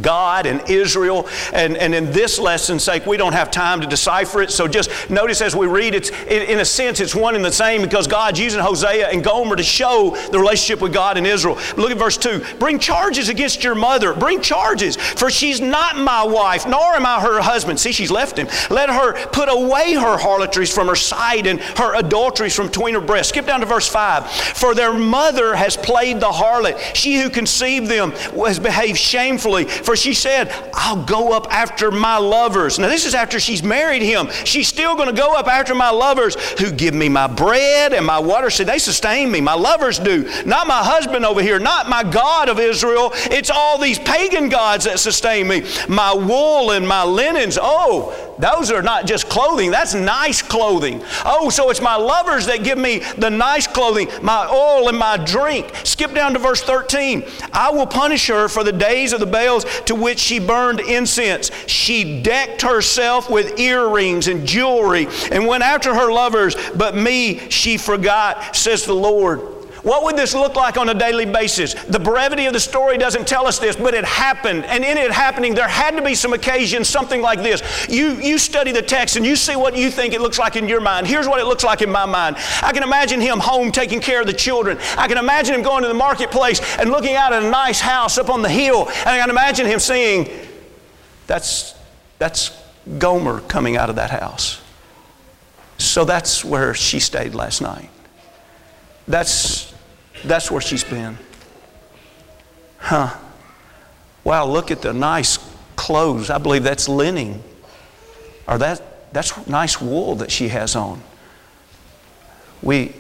God 0.00 0.46
and 0.46 0.68
Israel. 0.68 1.28
And, 1.52 1.76
and 1.76 1.94
in 1.94 2.10
this 2.12 2.38
lesson's 2.38 2.82
sake, 2.82 3.06
we 3.06 3.16
don't 3.16 3.32
have 3.32 3.50
time 3.50 3.80
to 3.80 3.86
decipher 3.86 4.42
it. 4.42 4.50
So 4.50 4.66
just 4.68 5.10
notice 5.10 5.40
as 5.40 5.54
we 5.54 5.66
read, 5.66 5.94
it's 5.94 6.10
in 6.10 6.60
a 6.60 6.64
sense, 6.64 7.00
it's 7.00 7.14
one 7.14 7.34
and 7.34 7.44
the 7.44 7.52
same 7.52 7.82
because 7.82 8.06
God's 8.06 8.40
using 8.40 8.60
Hosea 8.60 9.08
and 9.08 9.22
Gomer 9.22 9.56
to 9.56 9.62
show 9.62 10.16
the 10.30 10.38
relationship 10.38 10.80
with 10.80 10.92
God 10.92 11.16
and 11.16 11.26
Israel. 11.26 11.58
Look 11.76 11.90
at 11.90 11.98
verse 11.98 12.16
2. 12.16 12.44
Bring 12.58 12.78
charges 12.78 13.28
against 13.28 13.62
your 13.62 13.74
mother. 13.74 14.14
Bring 14.14 14.40
charges, 14.40 14.96
for 14.96 15.30
she's 15.30 15.60
not 15.60 15.96
my 15.96 16.24
wife, 16.24 16.66
nor 16.66 16.94
am 16.94 17.06
I 17.06 17.20
her 17.20 17.40
husband. 17.40 17.78
See, 17.78 17.92
she's 17.92 18.10
left 18.10 18.38
him. 18.38 18.48
Let 18.70 18.90
her 18.90 19.26
put 19.28 19.48
away 19.48 19.94
her 19.94 20.18
harlotries 20.18 20.72
from 20.72 20.88
her 20.88 20.96
side 20.96 21.46
and 21.46 21.60
her 21.60 21.94
adulteries 21.96 22.54
from 22.54 22.66
between 22.66 22.94
her 22.94 23.00
breasts. 23.00 23.30
Skip 23.30 23.46
down 23.46 23.60
to 23.60 23.66
verse 23.66 23.88
5. 23.88 24.30
For 24.30 24.74
their 24.74 24.92
mother 24.92 25.54
has 25.54 25.76
played 25.76 26.20
the 26.20 26.30
harlot. 26.30 26.78
She 26.94 27.20
who 27.20 27.30
conceived 27.30 27.88
them 27.88 28.12
has 28.12 28.58
behaved 28.58 28.98
shamefully 28.98 29.64
for 29.84 29.96
she 29.96 30.14
said, 30.14 30.50
I'll 30.74 31.04
go 31.04 31.32
up 31.32 31.52
after 31.52 31.90
my 31.90 32.16
lovers. 32.16 32.78
Now, 32.78 32.88
this 32.88 33.04
is 33.04 33.14
after 33.14 33.38
she's 33.38 33.62
married 33.62 34.02
him. 34.02 34.28
She's 34.44 34.68
still 34.68 34.96
going 34.96 35.14
to 35.14 35.20
go 35.20 35.34
up 35.34 35.46
after 35.46 35.74
my 35.74 35.90
lovers 35.90 36.34
who 36.58 36.72
give 36.72 36.94
me 36.94 37.08
my 37.08 37.26
bread 37.26 37.92
and 37.92 38.04
my 38.04 38.18
water. 38.18 38.50
See, 38.50 38.64
they 38.64 38.78
sustain 38.78 39.30
me. 39.30 39.40
My 39.40 39.54
lovers 39.54 39.98
do. 39.98 40.28
Not 40.44 40.66
my 40.66 40.82
husband 40.82 41.24
over 41.24 41.42
here, 41.42 41.58
not 41.58 41.88
my 41.88 42.02
God 42.02 42.48
of 42.48 42.58
Israel. 42.58 43.10
It's 43.14 43.50
all 43.50 43.78
these 43.78 43.98
pagan 43.98 44.48
gods 44.48 44.84
that 44.84 44.98
sustain 44.98 45.46
me. 45.46 45.64
My 45.88 46.12
wool 46.12 46.72
and 46.72 46.86
my 46.86 47.02
linens. 47.02 47.58
Oh, 47.60 47.84
Oh, 47.86 48.33
those 48.38 48.70
are 48.70 48.82
not 48.82 49.06
just 49.06 49.28
clothing, 49.28 49.70
that's 49.70 49.94
nice 49.94 50.42
clothing. 50.42 51.02
Oh, 51.24 51.50
so 51.50 51.70
it's 51.70 51.80
my 51.80 51.96
lovers 51.96 52.46
that 52.46 52.64
give 52.64 52.78
me 52.78 53.00
the 53.18 53.30
nice 53.30 53.66
clothing, 53.66 54.08
my 54.22 54.46
oil 54.46 54.88
and 54.88 54.98
my 54.98 55.16
drink. 55.16 55.72
Skip 55.84 56.14
down 56.14 56.32
to 56.34 56.38
verse 56.38 56.62
13. 56.62 57.24
I 57.52 57.70
will 57.70 57.86
punish 57.86 58.26
her 58.28 58.48
for 58.48 58.64
the 58.64 58.72
days 58.72 59.12
of 59.12 59.20
the 59.20 59.26
Baals 59.26 59.64
to 59.86 59.94
which 59.94 60.18
she 60.18 60.38
burned 60.38 60.80
incense. 60.80 61.50
She 61.66 62.22
decked 62.22 62.62
herself 62.62 63.30
with 63.30 63.58
earrings 63.58 64.28
and 64.28 64.46
jewelry 64.46 65.06
and 65.30 65.46
went 65.46 65.62
after 65.62 65.94
her 65.94 66.12
lovers, 66.12 66.56
but 66.74 66.96
me 66.96 67.48
she 67.50 67.76
forgot, 67.76 68.56
says 68.56 68.84
the 68.84 68.94
Lord. 68.94 69.53
What 69.84 70.02
would 70.04 70.16
this 70.16 70.34
look 70.34 70.56
like 70.56 70.78
on 70.78 70.88
a 70.88 70.94
daily 70.94 71.26
basis? 71.26 71.74
The 71.74 71.98
brevity 71.98 72.46
of 72.46 72.54
the 72.54 72.60
story 72.60 72.96
doesn't 72.96 73.28
tell 73.28 73.46
us 73.46 73.58
this, 73.58 73.76
but 73.76 73.92
it 73.92 74.06
happened. 74.06 74.64
And 74.64 74.82
in 74.82 74.96
it 74.96 75.12
happening, 75.12 75.54
there 75.54 75.68
had 75.68 75.94
to 75.96 76.02
be 76.02 76.14
some 76.14 76.32
occasion, 76.32 76.84
something 76.84 77.20
like 77.20 77.42
this. 77.42 77.86
You, 77.86 78.14
you 78.14 78.38
study 78.38 78.72
the 78.72 78.80
text 78.80 79.16
and 79.16 79.26
you 79.26 79.36
see 79.36 79.56
what 79.56 79.76
you 79.76 79.90
think 79.90 80.14
it 80.14 80.22
looks 80.22 80.38
like 80.38 80.56
in 80.56 80.68
your 80.68 80.80
mind. 80.80 81.06
Here's 81.06 81.28
what 81.28 81.38
it 81.38 81.44
looks 81.44 81.64
like 81.64 81.82
in 81.82 81.92
my 81.92 82.06
mind. 82.06 82.36
I 82.62 82.72
can 82.72 82.82
imagine 82.82 83.20
him 83.20 83.38
home 83.38 83.70
taking 83.70 84.00
care 84.00 84.22
of 84.22 84.26
the 84.26 84.32
children. 84.32 84.78
I 84.96 85.06
can 85.06 85.18
imagine 85.18 85.54
him 85.54 85.62
going 85.62 85.82
to 85.82 85.88
the 85.88 85.94
marketplace 85.94 86.62
and 86.78 86.90
looking 86.90 87.14
out 87.14 87.34
at 87.34 87.42
a 87.42 87.50
nice 87.50 87.80
house 87.80 88.16
up 88.16 88.30
on 88.30 88.40
the 88.40 88.48
hill. 88.48 88.88
And 88.88 89.08
I 89.10 89.18
can 89.18 89.28
imagine 89.28 89.66
him 89.66 89.80
seeing, 89.80 90.30
that's, 91.26 91.74
that's 92.18 92.58
Gomer 92.98 93.40
coming 93.40 93.76
out 93.76 93.90
of 93.90 93.96
that 93.96 94.08
house. 94.08 94.62
So 95.76 96.06
that's 96.06 96.42
where 96.42 96.72
she 96.72 97.00
stayed 97.00 97.34
last 97.34 97.60
night. 97.60 97.90
That's 99.06 99.73
that's 100.24 100.50
where 100.50 100.60
she's 100.60 100.84
been. 100.84 101.18
Huh. 102.78 103.14
Wow, 104.24 104.46
look 104.46 104.70
at 104.70 104.82
the 104.82 104.92
nice 104.92 105.38
clothes. 105.76 106.30
I 106.30 106.38
believe 106.38 106.62
that's 106.62 106.88
linen. 106.88 107.42
Or 108.48 108.58
that, 108.58 109.12
that's 109.12 109.46
nice 109.46 109.80
wool 109.80 110.16
that 110.16 110.30
she 110.30 110.48
has 110.48 110.76
on. 110.76 111.02
We, 112.62 112.94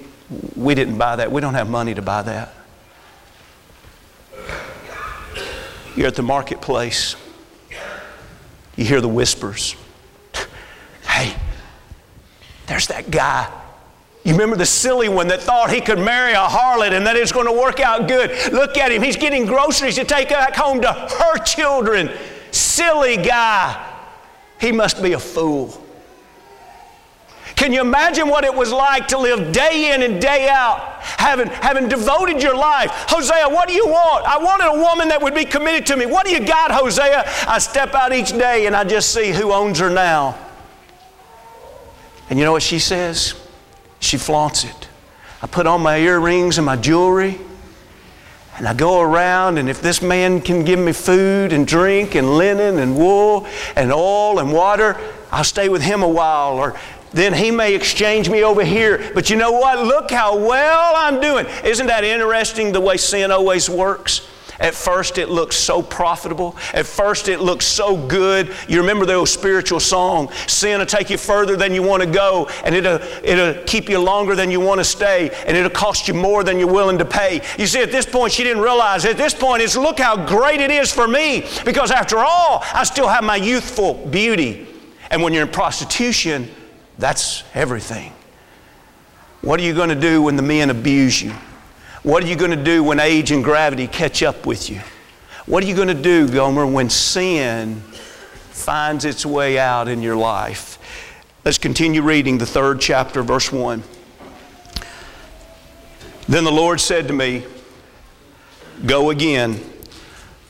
we 0.54 0.74
didn't 0.74 0.98
buy 0.98 1.16
that. 1.16 1.32
We 1.32 1.40
don't 1.40 1.54
have 1.54 1.68
money 1.68 1.94
to 1.94 2.02
buy 2.02 2.22
that. 2.22 2.54
You're 5.96 6.08
at 6.08 6.16
the 6.16 6.22
marketplace. 6.22 7.16
You 8.76 8.84
hear 8.84 9.00
the 9.00 9.08
whispers. 9.08 9.76
Hey, 11.06 11.34
there's 12.66 12.88
that 12.88 13.10
guy 13.10 13.50
you 14.24 14.32
remember 14.32 14.56
the 14.56 14.66
silly 14.66 15.10
one 15.10 15.28
that 15.28 15.42
thought 15.42 15.70
he 15.70 15.82
could 15.82 15.98
marry 15.98 16.32
a 16.32 16.36
harlot 16.36 16.92
and 16.92 17.06
that 17.06 17.14
it's 17.14 17.30
going 17.30 17.46
to 17.46 17.52
work 17.52 17.78
out 17.78 18.08
good. 18.08 18.30
Look 18.52 18.78
at 18.78 18.90
him. 18.90 19.02
He's 19.02 19.16
getting 19.16 19.44
groceries 19.44 19.96
to 19.96 20.04
take 20.04 20.30
back 20.30 20.56
home 20.56 20.80
to 20.80 20.90
her 20.90 21.36
children. 21.44 22.10
Silly 22.50 23.18
guy. 23.18 23.92
He 24.58 24.72
must 24.72 25.02
be 25.02 25.12
a 25.12 25.18
fool. 25.18 25.78
Can 27.54 27.72
you 27.72 27.82
imagine 27.82 28.28
what 28.28 28.44
it 28.44 28.54
was 28.54 28.72
like 28.72 29.08
to 29.08 29.18
live 29.18 29.52
day 29.52 29.94
in 29.94 30.02
and 30.02 30.20
day 30.20 30.48
out, 30.48 30.80
having, 31.02 31.48
having 31.48 31.88
devoted 31.88 32.42
your 32.42 32.56
life? 32.56 32.90
Hosea, 33.08 33.48
what 33.50 33.68
do 33.68 33.74
you 33.74 33.86
want? 33.86 34.24
I 34.26 34.38
wanted 34.38 34.68
a 34.68 34.82
woman 34.82 35.08
that 35.08 35.22
would 35.22 35.34
be 35.34 35.44
committed 35.44 35.86
to 35.86 35.96
me. 35.98 36.06
What 36.06 36.24
do 36.24 36.32
you 36.32 36.44
got, 36.44 36.70
Hosea? 36.72 37.24
I 37.46 37.58
step 37.58 37.94
out 37.94 38.14
each 38.14 38.30
day 38.30 38.66
and 38.66 38.74
I 38.74 38.84
just 38.84 39.12
see 39.12 39.32
who 39.32 39.52
owns 39.52 39.78
her 39.80 39.90
now. 39.90 40.38
And 42.30 42.38
you 42.38 42.44
know 42.46 42.52
what 42.52 42.62
she 42.62 42.78
says? 42.78 43.34
She 44.04 44.18
flaunts 44.18 44.64
it. 44.64 44.88
I 45.40 45.46
put 45.46 45.66
on 45.66 45.80
my 45.80 45.98
earrings 45.98 46.58
and 46.58 46.66
my 46.66 46.76
jewelry, 46.76 47.38
and 48.56 48.68
I 48.68 48.74
go 48.74 49.00
around, 49.00 49.58
and 49.58 49.68
if 49.68 49.80
this 49.80 50.02
man 50.02 50.40
can 50.40 50.64
give 50.64 50.78
me 50.78 50.92
food 50.92 51.52
and 51.52 51.66
drink 51.66 52.14
and 52.14 52.36
linen 52.36 52.78
and 52.78 52.96
wool 52.96 53.46
and 53.74 53.90
oil 53.90 54.38
and 54.38 54.52
water, 54.52 54.96
I'll 55.32 55.42
stay 55.42 55.68
with 55.68 55.82
him 55.82 56.02
a 56.02 56.08
while. 56.08 56.58
Or 56.58 56.78
then 57.12 57.32
he 57.32 57.50
may 57.50 57.74
exchange 57.74 58.28
me 58.28 58.44
over 58.44 58.62
here. 58.62 59.10
But 59.14 59.30
you 59.30 59.36
know 59.36 59.52
what? 59.52 59.84
Look 59.84 60.10
how 60.10 60.36
well 60.36 60.92
I'm 60.96 61.20
doing. 61.20 61.46
Isn't 61.64 61.86
that 61.86 62.04
interesting 62.04 62.72
the 62.72 62.80
way 62.80 62.96
sin 62.96 63.30
always 63.30 63.70
works? 63.70 64.28
At 64.60 64.74
first, 64.74 65.18
it 65.18 65.28
looks 65.28 65.56
so 65.56 65.82
profitable. 65.82 66.56
At 66.72 66.86
first, 66.86 67.28
it 67.28 67.40
looks 67.40 67.66
so 67.66 67.96
good. 67.96 68.52
You 68.68 68.80
remember 68.80 69.06
the 69.06 69.14
old 69.14 69.28
spiritual 69.28 69.80
song 69.80 70.30
Sin 70.46 70.78
will 70.78 70.86
take 70.86 71.10
you 71.10 71.18
further 71.18 71.56
than 71.56 71.74
you 71.74 71.82
want 71.82 72.02
to 72.02 72.08
go, 72.08 72.48
and 72.64 72.74
it'll, 72.74 73.00
it'll 73.22 73.62
keep 73.64 73.88
you 73.88 73.98
longer 73.98 74.34
than 74.34 74.50
you 74.50 74.60
want 74.60 74.80
to 74.80 74.84
stay, 74.84 75.30
and 75.46 75.56
it'll 75.56 75.70
cost 75.70 76.08
you 76.08 76.14
more 76.14 76.44
than 76.44 76.58
you're 76.58 76.72
willing 76.72 76.98
to 76.98 77.04
pay. 77.04 77.40
You 77.58 77.66
see, 77.66 77.82
at 77.82 77.90
this 77.90 78.06
point, 78.06 78.32
she 78.32 78.44
didn't 78.44 78.62
realize. 78.62 79.04
At 79.04 79.16
this 79.16 79.34
point, 79.34 79.62
it's 79.62 79.76
look 79.76 79.98
how 79.98 80.26
great 80.26 80.60
it 80.60 80.70
is 80.70 80.92
for 80.92 81.08
me, 81.08 81.46
because 81.64 81.90
after 81.90 82.18
all, 82.18 82.62
I 82.72 82.84
still 82.84 83.08
have 83.08 83.24
my 83.24 83.36
youthful 83.36 83.94
beauty. 84.06 84.66
And 85.10 85.22
when 85.22 85.32
you're 85.32 85.42
in 85.42 85.52
prostitution, 85.52 86.50
that's 86.98 87.44
everything. 87.54 88.12
What 89.42 89.60
are 89.60 89.62
you 89.62 89.74
going 89.74 89.90
to 89.90 89.94
do 89.94 90.22
when 90.22 90.36
the 90.36 90.42
men 90.42 90.70
abuse 90.70 91.20
you? 91.20 91.34
What 92.04 92.22
are 92.22 92.26
you 92.26 92.36
going 92.36 92.50
to 92.50 92.62
do 92.62 92.84
when 92.84 93.00
age 93.00 93.30
and 93.30 93.42
gravity 93.42 93.86
catch 93.86 94.22
up 94.22 94.44
with 94.44 94.68
you? 94.68 94.82
What 95.46 95.64
are 95.64 95.66
you 95.66 95.74
going 95.74 95.88
to 95.88 95.94
do, 95.94 96.28
Gomer, 96.28 96.66
when 96.66 96.90
sin 96.90 97.80
finds 98.50 99.06
its 99.06 99.24
way 99.24 99.58
out 99.58 99.88
in 99.88 100.02
your 100.02 100.14
life? 100.14 100.78
Let's 101.46 101.56
continue 101.56 102.02
reading 102.02 102.36
the 102.36 102.44
third 102.44 102.78
chapter, 102.82 103.22
verse 103.22 103.50
1. 103.50 103.82
Then 106.28 106.44
the 106.44 106.52
Lord 106.52 106.78
said 106.78 107.08
to 107.08 107.14
me, 107.14 107.46
Go 108.84 109.08
again, 109.08 109.58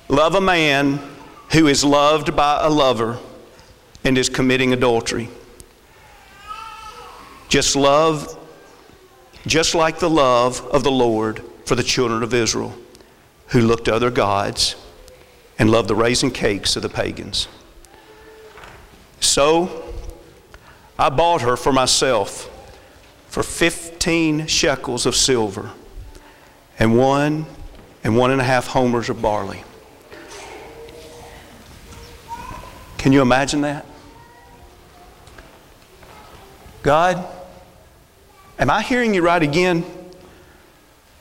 love 0.09 0.35
a 0.35 0.41
man 0.41 0.99
who 1.53 1.69
is 1.69 1.85
loved 1.85 2.35
by 2.35 2.65
a 2.65 2.69
lover 2.69 3.21
and 4.03 4.19
is 4.19 4.29
committing 4.29 4.73
adultery. 4.73 5.29
Just 7.49 7.77
love 7.77 8.41
just 9.47 9.75
like 9.75 9.99
the 9.99 10.11
love 10.11 10.61
of 10.69 10.85
the 10.85 10.91
Lord 10.91 11.43
for 11.65 11.75
the 11.75 11.83
children 11.83 12.23
of 12.23 12.33
Israel, 12.33 12.75
who 13.49 13.61
looked 13.61 13.87
to 13.87 13.95
other 13.95 14.11
gods 14.11 14.77
and 15.59 15.71
loved 15.71 15.89
the 15.89 15.95
raisin 15.95 16.31
cakes 16.31 16.77
of 16.77 16.83
the 16.83 16.89
pagans. 16.89 17.49
So 19.21 19.85
I 20.99 21.11
bought 21.11 21.43
her 21.43 21.57
for 21.57 21.73
myself 21.73 22.51
for 23.29 23.43
15 23.43 24.47
shekels 24.47 25.07
of 25.07 25.17
silver 25.17 25.73
and 26.79 26.97
one 26.97 27.47
and 28.03 28.17
one 28.17 28.31
and 28.31 28.41
a 28.41 28.45
half 28.45 28.69
homers 28.69 29.09
of 29.09 29.21
barley. 29.21 29.65
Can 32.99 33.13
you 33.13 33.23
imagine 33.23 33.63
that? 33.63 33.85
God, 36.83 37.27
Am 38.59 38.71
I 38.71 38.83
hearing 38.83 39.15
you 39.15 39.23
right 39.23 39.43
again? 39.43 39.85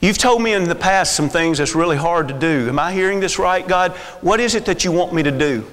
You've 0.00 0.18
told 0.18 0.42
me 0.42 0.52
in 0.52 0.64
the 0.64 0.74
past 0.74 1.16
some 1.16 1.28
things 1.28 1.58
that's 1.58 1.74
really 1.74 1.96
hard 1.96 2.28
to 2.28 2.34
do. 2.34 2.68
Am 2.68 2.78
I 2.78 2.92
hearing 2.92 3.20
this 3.20 3.38
right, 3.38 3.66
God? 3.66 3.92
What 4.20 4.38
is 4.38 4.54
it 4.54 4.66
that 4.66 4.84
you 4.84 4.92
want 4.92 5.14
me 5.14 5.22
to 5.22 5.30
do? 5.30 5.66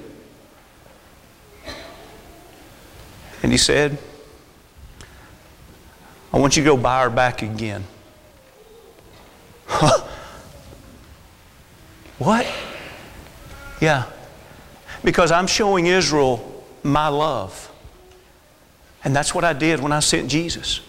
And 3.43 3.52
he 3.52 3.58
said, 3.58 3.97
I 6.32 6.39
want 6.39 6.56
you 6.56 6.63
to 6.63 6.69
go 6.69 6.78
buy 6.78 7.04
her 7.04 7.10
back 7.10 7.41
again. 7.41 7.84
what? 12.19 12.47
Yeah. 13.82 14.06
Because 15.04 15.32
I'm 15.32 15.47
showing 15.47 15.88
Israel 15.88 16.63
my 16.84 17.10
love. 17.10 17.69
And 19.04 19.15
that's 19.15 19.36
what 19.36 19.43
I 19.43 19.54
did 19.54 19.82
when 19.82 19.91
I 19.91 20.00
sent 20.00 20.30
Jesus. 20.30 20.80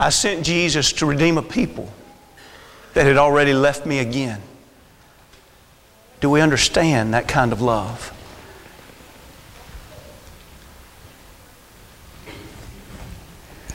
I 0.00 0.10
sent 0.10 0.44
Jesus 0.44 0.92
to 0.94 1.06
redeem 1.06 1.38
a 1.38 1.42
people 1.42 1.92
that 2.94 3.04
had 3.06 3.16
already 3.16 3.52
left 3.52 3.84
me 3.84 3.98
again. 3.98 4.40
Do 6.20 6.30
we 6.30 6.40
understand 6.40 7.14
that 7.14 7.28
kind 7.28 7.52
of 7.52 7.60
love? 7.60 8.14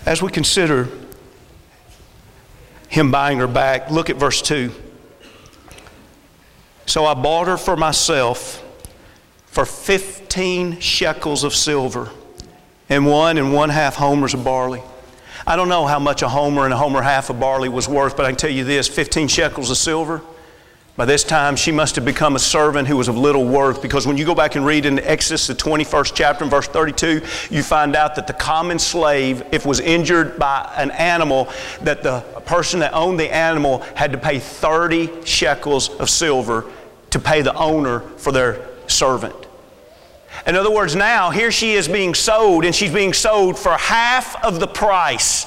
As 0.05 0.21
we 0.21 0.29
consider 0.29 0.89
him 2.89 3.11
buying 3.11 3.39
her 3.39 3.47
back, 3.47 3.89
look 3.89 4.09
at 4.09 4.17
verse 4.17 4.41
2. 4.41 4.71
So 6.85 7.05
I 7.05 7.13
bought 7.13 7.47
her 7.47 7.57
for 7.57 7.77
myself 7.77 8.63
for 9.45 9.65
15 9.65 10.79
shekels 10.79 11.43
of 11.43 11.55
silver 11.55 12.11
and 12.89 13.07
one 13.07 13.37
and 13.37 13.53
one 13.53 13.69
half 13.69 13.95
homers 13.95 14.33
of 14.33 14.43
barley. 14.43 14.83
I 15.45 15.57
don't 15.57 15.67
know 15.67 15.85
how 15.85 15.99
much 15.99 16.21
a 16.21 16.29
homer 16.29 16.63
and 16.63 16.73
a 16.73 16.77
homer 16.77 17.01
half 17.01 17.29
of 17.29 17.39
barley 17.39 17.67
was 17.67 17.89
worth, 17.89 18.15
but 18.15 18.25
I 18.25 18.29
can 18.29 18.37
tell 18.37 18.49
you 18.49 18.63
this 18.63 18.87
15 18.87 19.27
shekels 19.27 19.69
of 19.69 19.77
silver. 19.77 20.21
By 20.95 21.05
this 21.05 21.23
time, 21.23 21.55
she 21.55 21.71
must 21.71 21.95
have 21.95 22.05
become 22.05 22.35
a 22.35 22.39
servant 22.39 22.87
who 22.87 22.95
was 22.95 23.07
of 23.07 23.17
little 23.17 23.45
worth 23.45 23.81
because 23.81 24.05
when 24.05 24.15
you 24.15 24.25
go 24.25 24.35
back 24.35 24.55
and 24.55 24.65
read 24.65 24.85
in 24.85 24.99
Exodus, 24.99 25.47
the 25.47 25.55
21st 25.55 26.13
chapter, 26.13 26.43
and 26.43 26.51
verse 26.51 26.67
32, 26.67 27.21
you 27.49 27.63
find 27.63 27.95
out 27.95 28.15
that 28.15 28.27
the 28.27 28.33
common 28.33 28.77
slave, 28.77 29.43
if 29.51 29.65
was 29.65 29.79
injured 29.79 30.37
by 30.37 30.71
an 30.77 30.91
animal, 30.91 31.51
that 31.81 32.03
the 32.03 32.21
person 32.45 32.79
that 32.81 32.93
owned 32.93 33.19
the 33.19 33.33
animal 33.33 33.79
had 33.95 34.11
to 34.11 34.19
pay 34.19 34.37
30 34.37 35.25
shekels 35.25 35.89
of 35.95 36.09
silver 36.09 36.65
to 37.09 37.19
pay 37.19 37.41
the 37.41 37.55
owner 37.55 38.01
for 38.17 38.31
their 38.31 38.63
servant. 38.87 39.42
In 40.45 40.55
other 40.55 40.71
words, 40.71 40.95
now 40.95 41.29
here 41.29 41.51
she 41.51 41.73
is 41.73 41.87
being 41.87 42.13
sold, 42.13 42.65
and 42.65 42.75
she's 42.75 42.91
being 42.91 43.13
sold 43.13 43.57
for 43.57 43.77
half 43.77 44.43
of 44.43 44.59
the 44.59 44.67
price. 44.67 45.45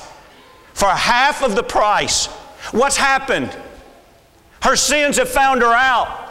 For 0.74 0.88
half 0.88 1.42
of 1.42 1.54
the 1.54 1.62
price. 1.62 2.26
What's 2.72 2.96
happened? 2.96 3.56
Her 4.62 4.76
sins 4.76 5.18
have 5.18 5.28
found 5.28 5.62
her 5.62 5.72
out. 5.72 6.26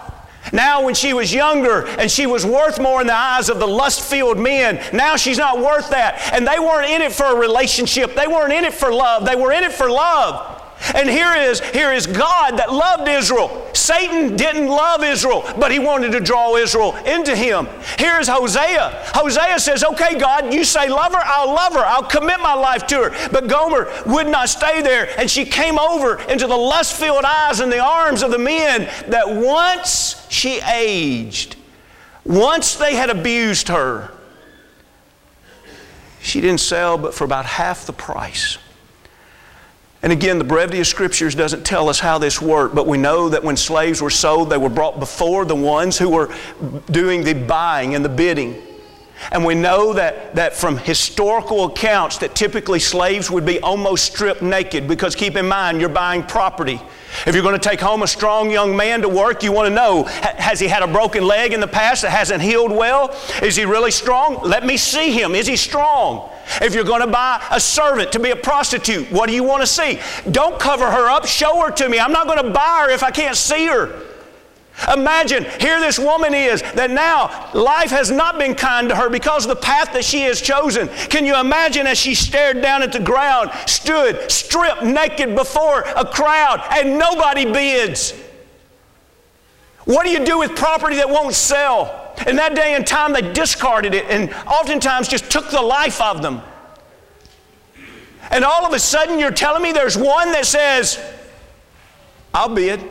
Now, 0.54 0.84
when 0.84 0.94
she 0.94 1.14
was 1.14 1.34
younger 1.34 1.88
and 1.88 2.10
she 2.10 2.28
was 2.28 2.46
worth 2.46 2.80
more 2.80 3.02
in 3.02 3.08
the 3.08 3.16
eyes 3.16 3.50
of 3.50 3.60
the 3.60 3.68
lust 3.68 4.02
filled 4.02 4.38
men, 4.38 4.80
now 4.94 5.16
she's 5.16 5.38
not 5.38 5.60
worth 5.60 5.90
that. 5.90 6.34
And 6.34 6.48
they 6.48 6.60
weren't 6.60 6.90
in 6.90 7.02
it 7.02 7.12
for 7.12 7.26
a 7.26 7.36
relationship, 7.36 8.16
they 8.16 8.28
weren't 8.28 8.54
in 8.54 8.64
it 8.64 8.74
for 8.74 8.94
love, 8.94 9.26
they 9.26 9.36
were 9.36 9.52
in 9.52 9.64
it 9.64 9.72
for 9.72 9.90
love. 9.90 10.55
And 10.94 11.10
here 11.10 11.34
is, 11.34 11.62
here 11.72 11.92
is 11.92 12.06
God 12.06 12.58
that 12.58 12.72
loved 12.72 13.08
Israel. 13.08 13.66
Satan 13.74 14.36
didn't 14.36 14.68
love 14.68 15.04
Israel, 15.04 15.44
but 15.58 15.72
he 15.72 15.80
wanted 15.80 16.12
to 16.12 16.20
draw 16.20 16.56
Israel 16.56 16.96
into 17.06 17.36
him. 17.36 17.68
Here's 17.98 18.28
Hosea. 18.28 18.92
Hosea 19.14 19.60
says, 19.60 19.84
Okay, 19.84 20.18
God, 20.18 20.54
you 20.54 20.64
say 20.64 20.90
love 20.90 21.14
her, 21.14 21.22
I'll 21.24 21.54
love 21.54 21.74
her, 21.74 21.84
I'll 21.86 22.04
commit 22.04 22.40
my 22.40 22.54
life 22.54 22.86
to 22.88 22.96
her. 23.04 23.30
But 23.32 23.48
Gomer 23.48 23.92
would 24.06 24.28
not 24.28 24.50
stay 24.50 24.82
there, 24.82 25.10
and 25.20 25.30
she 25.30 25.46
came 25.46 25.80
over 25.80 26.22
into 26.24 26.46
the 26.48 26.58
lust 26.58 27.00
filled 27.00 27.26
eyes 27.26 27.62
and 27.62 27.72
the 27.72 27.80
arms 27.80 28.22
of 28.22 28.32
the 28.32 28.40
men 28.40 28.90
that 29.10 29.30
once 29.30 30.28
she 30.30 30.60
aged, 30.62 31.56
once 32.26 32.76
they 32.76 32.96
had 32.96 33.10
abused 33.10 33.70
her, 33.70 34.12
she 36.22 36.42
didn't 36.42 36.60
sell 36.60 36.98
but 36.98 37.14
for 37.14 37.24
about 37.24 37.46
half 37.46 37.86
the 37.86 37.94
price. 37.94 38.58
And 40.06 40.14
again, 40.14 40.38
the 40.38 40.44
brevity 40.44 40.80
of 40.80 40.86
scriptures 40.86 41.34
doesn't 41.34 41.66
tell 41.66 41.90
us 41.90 42.00
how 42.00 42.20
this 42.20 42.40
worked, 42.40 42.76
but 42.76 42.86
we 42.86 42.96
know 42.96 43.28
that 43.28 43.44
when 43.44 43.58
slaves 43.58 44.04
were 44.04 44.12
sold, 44.12 44.52
they 44.52 44.58
were 44.58 44.70
brought 44.70 45.00
before 45.00 45.46
the 45.46 45.56
ones 45.56 45.98
who 45.98 46.10
were 46.10 46.32
doing 46.92 47.24
the 47.24 47.34
buying 47.34 47.96
and 47.96 48.06
the 48.06 48.10
bidding. 48.10 48.62
And 49.32 49.46
we 49.46 49.56
know 49.56 49.94
that, 49.94 50.36
that 50.36 50.56
from 50.56 50.78
historical 50.78 51.66
accounts 51.66 52.18
that 52.20 52.36
typically 52.36 52.80
slaves 52.80 53.32
would 53.32 53.46
be 53.46 53.60
almost 53.60 54.14
stripped 54.14 54.42
naked 54.42 54.88
because 54.88 55.16
keep 55.16 55.36
in 55.36 55.48
mind, 55.48 55.80
you're 55.80 55.90
buying 55.90 56.24
property. 56.24 56.80
If 57.26 57.34
you're 57.34 57.44
going 57.44 57.60
to 57.60 57.70
take 57.70 57.80
home 57.80 58.04
a 58.04 58.08
strong 58.08 58.52
young 58.52 58.76
man 58.76 59.02
to 59.02 59.10
work, 59.10 59.42
you 59.42 59.52
want 59.52 59.68
to 59.68 59.74
know 59.74 60.04
has 60.04 60.60
he 60.60 60.68
had 60.68 60.84
a 60.84 60.88
broken 60.88 61.26
leg 61.26 61.54
in 61.54 61.60
the 61.60 61.68
past 61.68 62.02
that 62.02 62.12
hasn't 62.12 62.42
healed 62.42 62.72
well? 62.72 63.16
Is 63.42 63.56
he 63.56 63.66
really 63.66 63.92
strong? 63.92 64.42
Let 64.44 64.66
me 64.66 64.78
see 64.78 65.12
him. 65.12 65.34
Is 65.34 65.48
he 65.48 65.56
strong? 65.56 66.30
If 66.62 66.76
you're 66.76 66.84
going 66.84 67.02
to 67.02 67.08
buy 67.08 67.44
a 67.52 67.60
servant 67.60 68.12
to 68.12 68.20
be 68.20 68.32
a 68.32 68.36
prostitute, 68.36 69.12
what 69.12 69.28
do 69.28 69.34
you 69.34 69.44
want 69.44 69.62
to 69.62 69.68
see? 69.68 70.00
Don't 70.30 70.60
cover 70.60 70.90
her 70.90 71.10
up, 71.10 71.26
show 71.26 71.62
her 71.62 71.72
to 71.72 71.90
me. 71.90 72.00
I'm 72.00 72.12
not 72.12 72.28
going 72.28 72.44
to 72.44 72.52
buy 72.52 72.86
her 72.86 72.92
if 72.92 73.02
I 73.02 73.12
can't 73.12 73.36
see 73.36 73.66
her. 73.66 74.02
Imagine, 74.94 75.46
here 75.60 75.80
this 75.80 75.98
woman 75.98 76.34
is 76.34 76.62
that 76.74 76.92
now 76.92 77.50
life 77.54 77.92
has 77.92 78.12
not 78.12 78.38
been 78.38 78.54
kind 78.56 78.90
to 78.90 78.96
her 78.96 79.10
because 79.10 79.46
of 79.46 79.50
the 79.50 79.56
path 79.56 79.94
that 79.94 80.04
she 80.04 80.22
has 80.22 80.42
chosen. 80.42 80.90
Can 81.10 81.26
you 81.26 81.40
imagine 81.40 81.88
as 81.88 81.98
she 81.98 82.14
stared 82.14 82.62
down 82.62 82.84
at 82.84 82.92
the 82.92 83.00
ground, 83.00 83.52
stood 83.68 84.30
stripped 84.30 84.84
naked 84.84 85.34
before 85.34 85.82
a 85.82 86.06
crowd, 86.06 86.62
and 86.72 87.00
nobody 87.00 87.46
bids? 87.46 88.14
What 89.86 90.06
do 90.06 90.12
you 90.12 90.26
do 90.26 90.40
with 90.40 90.56
property 90.56 90.98
that 90.98 91.10
won't 91.10 91.36
sell? 91.36 92.14
In 92.28 92.36
that 92.36 92.56
day 92.56 92.76
and 92.76 92.86
time, 92.86 93.14
they 93.14 93.34
discarded 93.34 93.94
it 93.94 94.06
and 94.10 94.34
oftentimes 94.46 95.08
just 95.08 95.30
took 95.30 95.50
the 95.52 95.62
life 95.62 96.02
of 96.02 96.22
them. 96.22 96.42
And 98.32 98.44
all 98.44 98.66
of 98.66 98.74
a 98.74 98.80
sudden, 98.80 99.20
you're 99.20 99.32
telling 99.32 99.62
me 99.62 99.72
there's 99.72 99.98
one 99.98 100.32
that 100.32 100.46
says, 100.46 101.00
I'll 102.34 102.54
bid. 102.54 102.82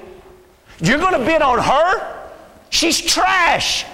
You're 0.81 0.99
going 0.99 1.19
to 1.19 1.25
bid 1.25 1.43
on 1.43 1.59
her? 1.59 2.31
She's 2.71 3.01
trash. 3.01 3.85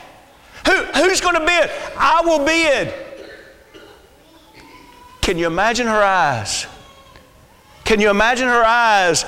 Who, 0.67 0.73
who's 0.73 1.21
going 1.21 1.35
to 1.35 1.45
bid? 1.45 1.71
I 1.97 2.23
will 2.25 2.45
bid. 2.45 2.95
Can 5.21 5.39
you 5.39 5.47
imagine 5.47 5.87
her 5.87 6.03
eyes? 6.03 6.67
Can 7.85 8.01
you 8.01 8.11
imagine 8.11 8.49
her 8.49 8.65
eyes 8.65 9.25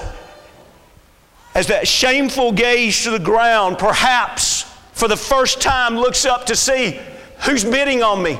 as 1.54 1.66
that 1.66 1.86
shameful 1.86 2.52
gaze 2.52 3.02
to 3.04 3.10
the 3.10 3.18
ground, 3.18 3.78
perhaps 3.78 4.62
for 4.92 5.08
the 5.08 5.16
first 5.16 5.60
time 5.60 5.96
looks 5.96 6.24
up 6.24 6.46
to 6.46 6.56
see 6.56 6.98
who's 7.40 7.64
bidding 7.64 8.02
on 8.02 8.22
me. 8.22 8.38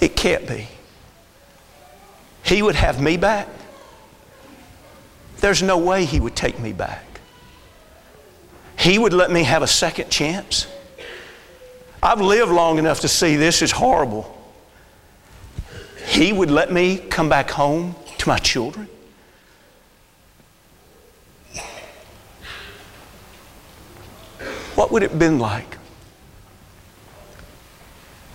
It 0.00 0.14
can't 0.14 0.46
be. 0.46 0.68
He 2.44 2.62
would 2.62 2.76
have 2.76 3.00
me 3.00 3.16
back. 3.16 3.48
There's 5.40 5.62
no 5.62 5.78
way 5.78 6.04
he 6.04 6.20
would 6.20 6.34
take 6.34 6.58
me 6.58 6.72
back. 6.72 7.20
He 8.78 8.98
would 8.98 9.12
let 9.12 9.30
me 9.30 9.42
have 9.44 9.62
a 9.62 9.66
second 9.66 10.10
chance. 10.10 10.66
I've 12.02 12.20
lived 12.20 12.52
long 12.52 12.78
enough 12.78 13.00
to 13.00 13.08
see 13.08 13.36
this 13.36 13.62
is 13.62 13.72
horrible. 13.72 14.32
He 16.06 16.32
would 16.32 16.50
let 16.50 16.72
me 16.72 16.98
come 16.98 17.28
back 17.28 17.50
home 17.50 17.96
to 18.18 18.28
my 18.28 18.38
children. 18.38 18.88
What 24.76 24.92
would 24.92 25.02
it 25.02 25.10
have 25.10 25.18
been 25.18 25.38
like 25.38 25.78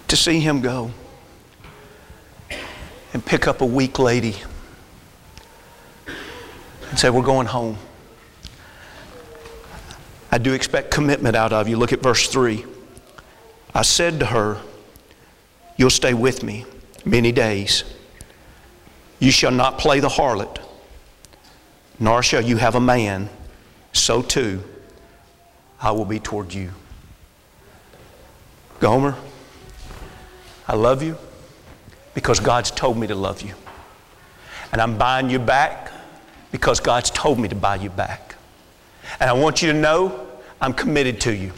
to 0.07 0.15
see 0.17 0.39
him 0.39 0.61
go 0.61 0.91
and 3.13 3.23
pick 3.23 3.47
up 3.47 3.61
a 3.61 3.65
weak 3.65 3.99
lady 3.99 4.35
and 6.91 6.99
say, 6.99 7.09
We're 7.09 7.23
going 7.23 7.47
home? 7.47 7.77
I 10.31 10.37
do 10.37 10.53
expect 10.53 10.91
commitment 10.91 11.35
out 11.35 11.51
of 11.51 11.67
you. 11.67 11.75
Look 11.75 11.91
at 11.91 12.01
verse 12.01 12.27
3. 12.27 12.63
I 13.73 13.81
said 13.81 14.19
to 14.19 14.27
her, 14.27 14.61
You'll 15.77 15.89
stay 15.89 16.13
with 16.13 16.43
me 16.43 16.65
many 17.03 17.31
days. 17.31 17.83
You 19.19 19.31
shall 19.31 19.51
not 19.51 19.77
play 19.77 19.99
the 19.99 20.09
harlot, 20.09 20.59
nor 21.99 22.21
shall 22.21 22.41
you 22.41 22.57
have 22.57 22.75
a 22.75 22.79
man. 22.79 23.29
So 23.93 24.21
too 24.21 24.63
I 25.81 25.91
will 25.91 26.05
be 26.05 26.19
toward 26.19 26.53
you. 26.53 26.71
Gomer, 28.79 29.15
I 30.67 30.75
love 30.75 31.03
you 31.03 31.17
because 32.13 32.39
God's 32.39 32.71
told 32.71 32.97
me 32.97 33.07
to 33.07 33.15
love 33.15 33.41
you. 33.41 33.53
And 34.71 34.81
I'm 34.81 34.97
buying 34.97 35.29
you 35.29 35.39
back 35.39 35.90
because 36.51 36.79
God's 36.79 37.09
told 37.09 37.39
me 37.39 37.47
to 37.47 37.55
buy 37.55 37.75
you 37.75 37.89
back. 37.89 38.35
And 39.19 39.29
I 39.29 39.33
want 39.33 39.61
you 39.61 39.71
to 39.71 39.77
know 39.77 40.27
I'm 40.59 40.73
committed 40.73 41.21
to 41.21 41.35
you. 41.35 41.51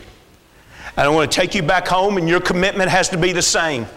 And 0.96 1.08
I 1.08 1.10
want 1.10 1.32
to 1.32 1.36
take 1.36 1.56
you 1.56 1.64
back 1.64 1.88
home, 1.88 2.18
and 2.18 2.30
your 2.30 2.40
commitment 2.40 2.90
has 2.90 3.10
to 3.10 3.18
be 3.18 3.34
the 3.34 3.42
same. 3.42 3.88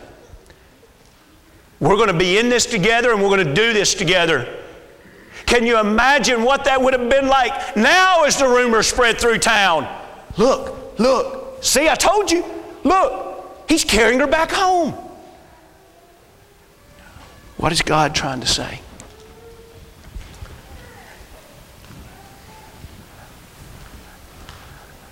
We're 1.79 1.97
going 1.97 2.09
to 2.09 2.19
be 2.19 2.39
in 2.39 2.49
this 2.49 2.65
together, 2.65 3.13
and 3.13 3.23
we're 3.23 3.37
going 3.37 3.47
to 3.47 3.55
do 3.55 3.73
this 3.73 3.95
together. 3.95 4.63
Can 5.45 5.67
you 5.67 5.79
imagine 5.79 6.43
what 6.43 6.65
that 6.65 6.81
would 6.81 6.95
have 6.95 7.09
been 7.09 7.29
like 7.29 7.77
now 7.77 8.25
as 8.25 8.39
the 8.39 8.49
rumor 8.49 8.83
spread 8.83 9.21
through 9.21 9.39
town? 9.39 9.87
Look, 10.39 10.99
look. 10.99 11.63
See, 11.63 11.89
I 11.89 11.95
told 11.95 12.31
you. 12.31 12.45
Look, 12.83 13.65
he's 13.69 13.85
carrying 13.85 14.21
her 14.21 14.27
back 14.27 14.51
home. 14.51 14.95
What 17.59 17.73
is 17.73 17.83
God 17.83 18.15
trying 18.15 18.41
to 18.41 18.47
say? 18.47 18.81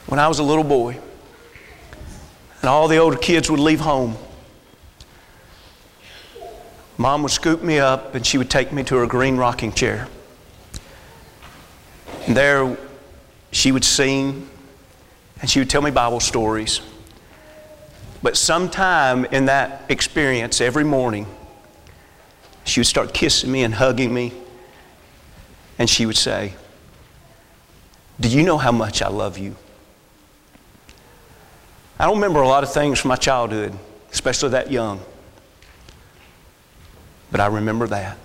When 0.07 0.21
I 0.21 0.29
was 0.29 0.38
a 0.38 0.43
little 0.43 0.64
boy, 0.64 0.99
and 2.61 2.69
all 2.69 2.88
the 2.88 2.99
older 2.99 3.17
kids 3.17 3.51
would 3.51 3.61
leave 3.61 3.81
home, 3.81 4.17
Mom 6.97 7.23
would 7.23 7.33
scoop 7.33 7.62
me 7.62 7.79
up 7.79 8.14
and 8.14 8.25
she 8.25 8.38
would 8.38 8.49
take 8.49 8.73
me 8.73 8.85
to 8.85 8.97
her 8.97 9.07
green 9.07 9.37
rocking 9.37 9.73
chair. 9.73 10.09
And 12.27 12.37
there 12.37 12.77
she 13.51 13.73
would 13.73 13.85
sing 13.85 14.49
and 15.40 15.51
she 15.51 15.59
would 15.59 15.69
tell 15.69 15.83
me 15.83 15.90
Bible 15.90 16.21
stories. 16.21 16.81
But 18.23 18.37
sometime 18.37 19.27
in 19.27 19.47
that 19.47 19.83
experience, 19.90 20.61
every 20.61 20.85
morning, 20.85 21.27
she 22.64 22.81
would 22.81 22.87
start 22.87 23.12
kissing 23.12 23.53
me 23.53 23.62
and 23.62 23.75
hugging 23.75 24.14
me, 24.14 24.33
and 25.79 25.90
she 25.90 26.07
would 26.07 26.17
say, 26.17 26.55
Do 28.19 28.29
you 28.31 28.43
know 28.43 28.57
how 28.57 28.73
much 28.73 29.03
I 29.03 29.09
love 29.09 29.37
you? 29.37 29.57
I 31.98 32.07
don't 32.07 32.16
remember 32.16 32.40
a 32.40 32.48
lot 32.48 32.64
of 32.64 32.72
things 32.72 32.98
from 32.98 33.11
my 33.11 33.16
childhood, 33.16 33.73
especially 34.12 34.50
that 34.50 34.71
young. 34.71 35.00
But 37.31 37.40
I 37.40 37.46
remember 37.46 37.87
that. 37.88 38.19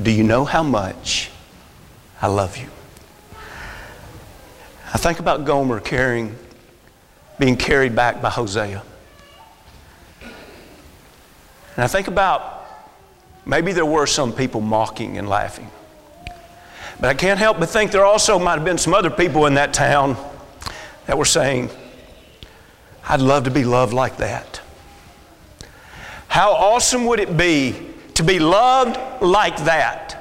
Do 0.00 0.10
you 0.10 0.24
know 0.24 0.44
how 0.44 0.62
much 0.62 1.30
I 2.20 2.28
love 2.28 2.56
you? 2.56 2.68
I 4.94 4.98
think 4.98 5.18
about 5.18 5.44
Gomer 5.44 5.80
carrying, 5.80 6.36
being 7.38 7.56
carried 7.56 7.94
back 7.94 8.22
by 8.22 8.30
Hosea. 8.30 8.82
And 10.22 11.84
I 11.84 11.86
think 11.86 12.08
about 12.08 12.66
maybe 13.44 13.72
there 13.72 13.86
were 13.86 14.06
some 14.06 14.32
people 14.32 14.60
mocking 14.60 15.18
and 15.18 15.28
laughing. 15.28 15.70
But 17.00 17.08
I 17.10 17.14
can't 17.14 17.38
help 17.38 17.58
but 17.58 17.68
think 17.68 17.90
there 17.90 18.04
also 18.04 18.38
might 18.38 18.54
have 18.54 18.64
been 18.64 18.78
some 18.78 18.94
other 18.94 19.10
people 19.10 19.46
in 19.46 19.54
that 19.54 19.74
town 19.74 20.16
that 21.06 21.18
were 21.18 21.24
saying, 21.24 21.70
I'd 23.08 23.20
love 23.20 23.44
to 23.44 23.50
be 23.50 23.64
loved 23.64 23.92
like 23.92 24.18
that. 24.18 24.60
How 26.28 26.52
awesome 26.52 27.04
would 27.06 27.20
it 27.20 27.36
be 27.36 27.74
to 28.14 28.22
be 28.22 28.38
loved 28.38 29.22
like 29.22 29.64
that? 29.64 30.18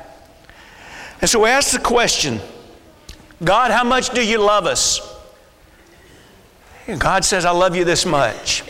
And 1.22 1.30
so 1.30 1.44
we 1.44 1.50
ask 1.50 1.72
the 1.72 1.80
question 1.80 2.42
God, 3.44 3.72
how 3.72 3.84
much 3.84 4.10
do 4.10 4.26
you 4.26 4.40
love 4.40 4.66
us? 4.66 5.00
And 6.88 7.00
God 7.00 7.24
says, 7.24 7.46
I 7.46 7.52
love 7.52 7.76
you 7.76 7.86
this 7.86 8.06
much. 8.06 8.64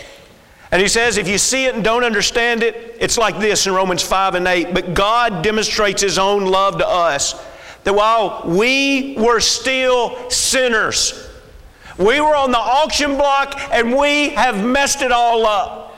And 0.72 0.82
He 0.82 0.88
says, 0.88 1.18
if 1.18 1.28
you 1.28 1.38
see 1.38 1.66
it 1.66 1.76
and 1.76 1.84
don't 1.84 2.04
understand 2.04 2.64
it, 2.64 2.96
it's 3.00 3.18
like 3.18 3.40
this 3.40 3.68
in 3.68 3.74
Romans 3.74 4.04
5 4.04 4.36
and 4.36 4.48
8. 4.48 4.74
But 4.74 4.94
God 4.94 5.44
demonstrates 5.44 6.02
His 6.02 6.18
own 6.18 6.46
love 6.46 6.78
to 6.78 6.88
us 6.88 7.34
that 7.84 7.94
while 7.94 8.44
we 8.46 9.16
were 9.18 9.40
still 9.40 10.30
sinners, 10.30 11.31
we 12.02 12.20
were 12.20 12.36
on 12.36 12.52
the 12.52 12.58
auction 12.58 13.18
block 13.18 13.60
and 13.72 13.96
we 13.96 14.30
have 14.30 14.64
messed 14.64 15.02
it 15.02 15.12
all 15.12 15.46
up. 15.46 15.98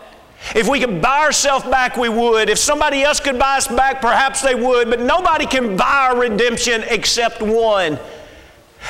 If 0.55 0.67
we 0.67 0.79
could 0.79 1.01
buy 1.01 1.19
ourselves 1.19 1.65
back, 1.65 1.95
we 1.95 2.09
would. 2.09 2.49
If 2.49 2.57
somebody 2.57 3.01
else 3.01 3.19
could 3.19 3.39
buy 3.39 3.57
us 3.57 3.67
back, 3.67 4.01
perhaps 4.01 4.41
they 4.41 4.55
would. 4.55 4.89
But 4.89 4.99
nobody 4.99 5.45
can 5.45 5.77
buy 5.77 6.09
our 6.11 6.19
redemption 6.19 6.83
except 6.89 7.41
one. 7.41 7.97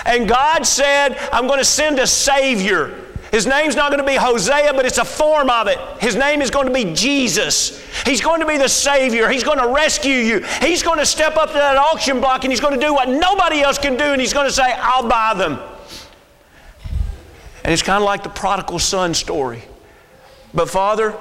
And 0.06 0.28
God 0.28 0.66
said, 0.66 1.18
I'm 1.32 1.46
going 1.48 1.60
to 1.60 1.66
send 1.66 2.00
a 2.00 2.08
Savior. 2.08 3.00
His 3.32 3.48
name's 3.48 3.76
not 3.76 3.90
going 3.90 4.02
to 4.02 4.06
be 4.06 4.16
Hosea, 4.16 4.74
but 4.74 4.86
it's 4.86 5.00
a 5.00 5.06
form 5.06 5.50
of 5.50 5.68
it. 5.68 5.80
His 6.00 6.16
name 6.16 6.42
is 6.42 6.52
going 6.52 6.68
to 6.68 6.74
be 6.74 6.94
Jesus. 6.94 7.84
He's 8.06 8.22
going 8.22 8.42
to 8.42 8.48
be 8.48 8.58
the 8.58 8.70
Savior. 8.70 9.28
He's 9.30 9.44
going 9.44 9.58
to 9.58 9.68
rescue 9.68 10.14
you. 10.14 10.40
He's 10.62 10.84
going 10.84 11.00
to 11.00 11.06
step 11.06 11.36
up 11.36 11.50
to 11.50 11.56
that 11.56 11.78
auction 11.78 12.20
block 12.20 12.44
and 12.44 12.52
he's 12.52 12.60
going 12.60 12.80
to 12.80 12.86
do 12.86 12.94
what 12.94 13.10
nobody 13.10 13.62
else 13.62 13.78
can 13.78 13.98
do, 13.98 14.04
and 14.04 14.22
he's 14.22 14.34
going 14.34 14.48
to 14.48 14.54
say, 14.54 14.72
I'll 14.78 15.08
buy 15.08 15.34
them. 15.36 15.60
And 17.64 17.72
it's 17.72 17.82
kind 17.82 18.02
of 18.02 18.06
like 18.06 18.24
the 18.24 18.30
prodigal 18.30 18.80
son 18.80 19.14
story. 19.14 19.64
But 20.54 20.70
Father, 20.70 21.16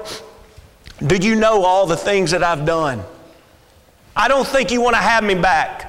do 1.06 1.16
you 1.16 1.36
know 1.36 1.64
all 1.64 1.86
the 1.86 1.96
things 1.96 2.32
that 2.32 2.42
I've 2.42 2.66
done? 2.66 3.02
I 4.14 4.28
don't 4.28 4.46
think 4.46 4.70
you 4.70 4.80
want 4.80 4.94
to 4.94 5.02
have 5.02 5.24
me 5.24 5.34
back. 5.34 5.88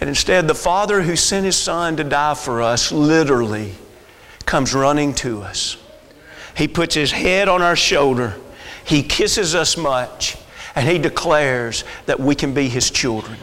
And 0.00 0.08
instead, 0.08 0.48
the 0.48 0.54
Father 0.54 1.02
who 1.02 1.14
sent 1.14 1.44
His 1.44 1.56
Son 1.56 1.96
to 1.96 2.04
die 2.04 2.34
for 2.34 2.62
us 2.62 2.90
literally 2.90 3.74
comes 4.46 4.74
running 4.74 5.14
to 5.14 5.42
us. 5.42 5.76
He 6.56 6.68
puts 6.68 6.94
His 6.94 7.12
head 7.12 7.48
on 7.48 7.62
our 7.62 7.76
shoulder, 7.76 8.36
He 8.84 9.02
kisses 9.02 9.54
us 9.54 9.76
much, 9.76 10.36
and 10.74 10.88
He 10.88 10.98
declares 10.98 11.84
that 12.06 12.18
we 12.18 12.34
can 12.34 12.54
be 12.54 12.68
His 12.68 12.90
children. 12.90 13.38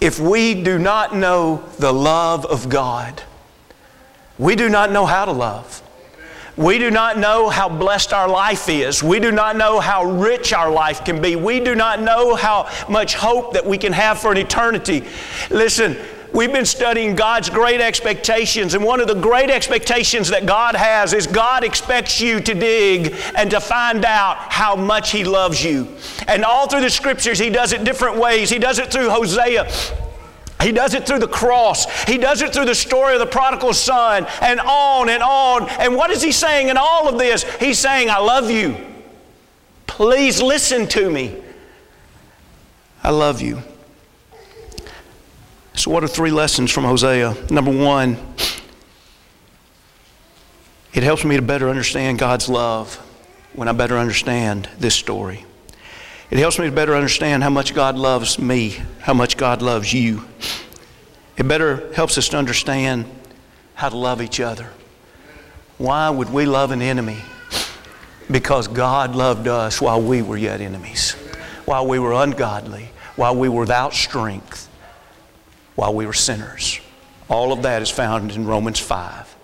If 0.00 0.20
we 0.20 0.62
do 0.62 0.78
not 0.78 1.14
know 1.14 1.64
the 1.78 1.92
love 1.92 2.44
of 2.44 2.68
God, 2.68 3.22
we 4.38 4.56
do 4.56 4.68
not 4.68 4.92
know 4.92 5.06
how 5.06 5.24
to 5.24 5.32
love. 5.32 5.82
We 6.56 6.78
do 6.78 6.90
not 6.90 7.18
know 7.18 7.50
how 7.50 7.68
blessed 7.68 8.14
our 8.14 8.28
life 8.28 8.68
is. 8.70 9.02
We 9.02 9.20
do 9.20 9.30
not 9.30 9.56
know 9.56 9.78
how 9.78 10.04
rich 10.04 10.54
our 10.54 10.70
life 10.70 11.04
can 11.04 11.20
be. 11.20 11.36
We 11.36 11.60
do 11.60 11.74
not 11.74 12.00
know 12.00 12.34
how 12.34 12.70
much 12.88 13.14
hope 13.14 13.52
that 13.52 13.66
we 13.66 13.76
can 13.76 13.92
have 13.92 14.18
for 14.18 14.32
an 14.32 14.38
eternity. 14.38 15.04
Listen, 15.50 15.98
we've 16.32 16.52
been 16.52 16.66
studying 16.66 17.14
God's 17.14 17.50
great 17.50 17.80
expectations, 17.80 18.74
and 18.74 18.84
one 18.84 19.00
of 19.00 19.08
the 19.08 19.14
great 19.14 19.50
expectations 19.50 20.28
that 20.28 20.46
God 20.46 20.74
has 20.74 21.12
is 21.12 21.26
God 21.26 21.64
expects 21.64 22.20
you 22.20 22.40
to 22.40 22.54
dig 22.54 23.14
and 23.34 23.50
to 23.50 23.60
find 23.60 24.04
out 24.04 24.36
how 24.52 24.76
much 24.76 25.10
He 25.10 25.24
loves 25.24 25.64
you. 25.64 25.88
And 26.28 26.44
all 26.44 26.68
through 26.68 26.82
the 26.82 26.90
scriptures, 26.90 27.38
He 27.38 27.50
does 27.50 27.72
it 27.72 27.84
different 27.84 28.18
ways. 28.18 28.50
He 28.50 28.58
does 28.58 28.78
it 28.78 28.92
through 28.92 29.10
Hosea. 29.10 29.70
He 30.62 30.72
does 30.72 30.94
it 30.94 31.06
through 31.06 31.18
the 31.18 31.28
cross. 31.28 31.84
He 32.04 32.18
does 32.18 32.40
it 32.42 32.52
through 32.52 32.64
the 32.64 32.74
story 32.74 33.14
of 33.14 33.20
the 33.20 33.26
prodigal 33.26 33.74
son, 33.74 34.26
and 34.40 34.58
on 34.60 35.08
and 35.08 35.22
on. 35.22 35.68
And 35.68 35.94
what 35.94 36.10
is 36.10 36.22
he 36.22 36.32
saying 36.32 36.68
in 36.68 36.76
all 36.76 37.08
of 37.08 37.18
this? 37.18 37.44
He's 37.56 37.78
saying, 37.78 38.10
I 38.10 38.18
love 38.18 38.50
you. 38.50 38.76
Please 39.86 40.42
listen 40.42 40.86
to 40.88 41.10
me. 41.10 41.42
I 43.02 43.10
love 43.10 43.40
you. 43.40 43.62
So, 45.76 45.90
what 45.90 46.02
are 46.02 46.08
three 46.08 46.30
lessons 46.30 46.72
from 46.72 46.84
Hosea? 46.84 47.36
Number 47.50 47.70
one, 47.70 48.16
it 50.94 51.02
helps 51.02 51.22
me 51.22 51.36
to 51.36 51.42
better 51.42 51.68
understand 51.68 52.18
God's 52.18 52.48
love 52.48 52.96
when 53.52 53.68
I 53.68 53.72
better 53.72 53.98
understand 53.98 54.70
this 54.78 54.94
story. 54.94 55.44
It 56.30 56.38
helps 56.38 56.58
me 56.58 56.64
to 56.64 56.72
better 56.72 56.94
understand 56.94 57.42
how 57.42 57.50
much 57.50 57.74
God 57.74 57.98
loves 57.98 58.38
me, 58.38 58.78
how 59.00 59.12
much 59.12 59.36
God 59.36 59.60
loves 59.60 59.92
you. 59.92 60.24
It 61.36 61.46
better 61.46 61.92
helps 61.92 62.16
us 62.16 62.30
to 62.30 62.38
understand 62.38 63.04
how 63.74 63.90
to 63.90 63.96
love 63.98 64.22
each 64.22 64.40
other. 64.40 64.70
Why 65.76 66.08
would 66.08 66.32
we 66.32 66.46
love 66.46 66.70
an 66.70 66.80
enemy? 66.80 67.18
Because 68.30 68.66
God 68.66 69.14
loved 69.14 69.46
us 69.46 69.82
while 69.82 70.00
we 70.00 70.22
were 70.22 70.38
yet 70.38 70.62
enemies, 70.62 71.12
while 71.66 71.86
we 71.86 71.98
were 71.98 72.14
ungodly, 72.14 72.88
while 73.16 73.36
we 73.36 73.50
were 73.50 73.60
without 73.60 73.92
strength, 73.92 74.70
while 75.76 75.94
we 75.94 76.06
were 76.06 76.12
sinners. 76.12 76.80
All 77.28 77.52
of 77.52 77.62
that 77.62 77.82
is 77.82 77.90
found 77.90 78.32
in 78.32 78.46
Romans 78.46 78.80
5. 78.80 79.36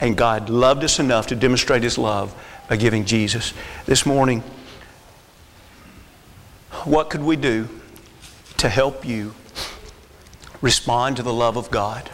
And 0.00 0.16
God 0.16 0.50
loved 0.50 0.82
us 0.82 0.98
enough 0.98 1.28
to 1.28 1.36
demonstrate 1.36 1.82
His 1.82 1.96
love 1.96 2.34
by 2.68 2.76
giving 2.76 3.04
Jesus. 3.04 3.54
This 3.86 4.04
morning, 4.04 4.42
what 6.84 7.10
could 7.10 7.22
we 7.22 7.36
do 7.36 7.68
to 8.56 8.68
help 8.68 9.06
you 9.06 9.34
respond 10.60 11.16
to 11.16 11.22
the 11.22 11.32
love 11.32 11.56
of 11.56 11.70
God? 11.70 12.10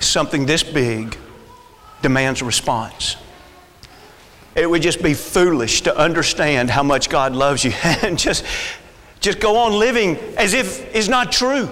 Something 0.00 0.46
this 0.46 0.62
big 0.62 1.16
demands 2.02 2.40
a 2.42 2.44
response. 2.44 3.16
It 4.54 4.68
would 4.68 4.82
just 4.82 5.02
be 5.02 5.14
foolish 5.14 5.82
to 5.82 5.96
understand 5.96 6.70
how 6.70 6.82
much 6.82 7.08
God 7.10 7.34
loves 7.34 7.64
you 7.64 7.72
and 7.84 8.18
just, 8.18 8.44
just 9.20 9.40
go 9.40 9.56
on 9.56 9.78
living 9.78 10.16
as 10.36 10.54
if 10.54 10.94
it's 10.94 11.08
not 11.08 11.32
true. 11.32 11.70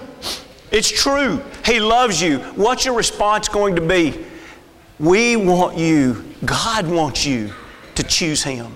It's 0.70 0.90
true. 0.90 1.42
He 1.64 1.80
loves 1.80 2.20
you. 2.20 2.38
What's 2.54 2.84
your 2.84 2.94
response 2.94 3.48
going 3.48 3.76
to 3.76 3.82
be? 3.82 4.24
We 4.98 5.36
want 5.36 5.76
you, 5.76 6.24
God 6.44 6.88
wants 6.88 7.26
you 7.26 7.52
to 7.96 8.02
choose 8.02 8.42
Him. 8.42 8.72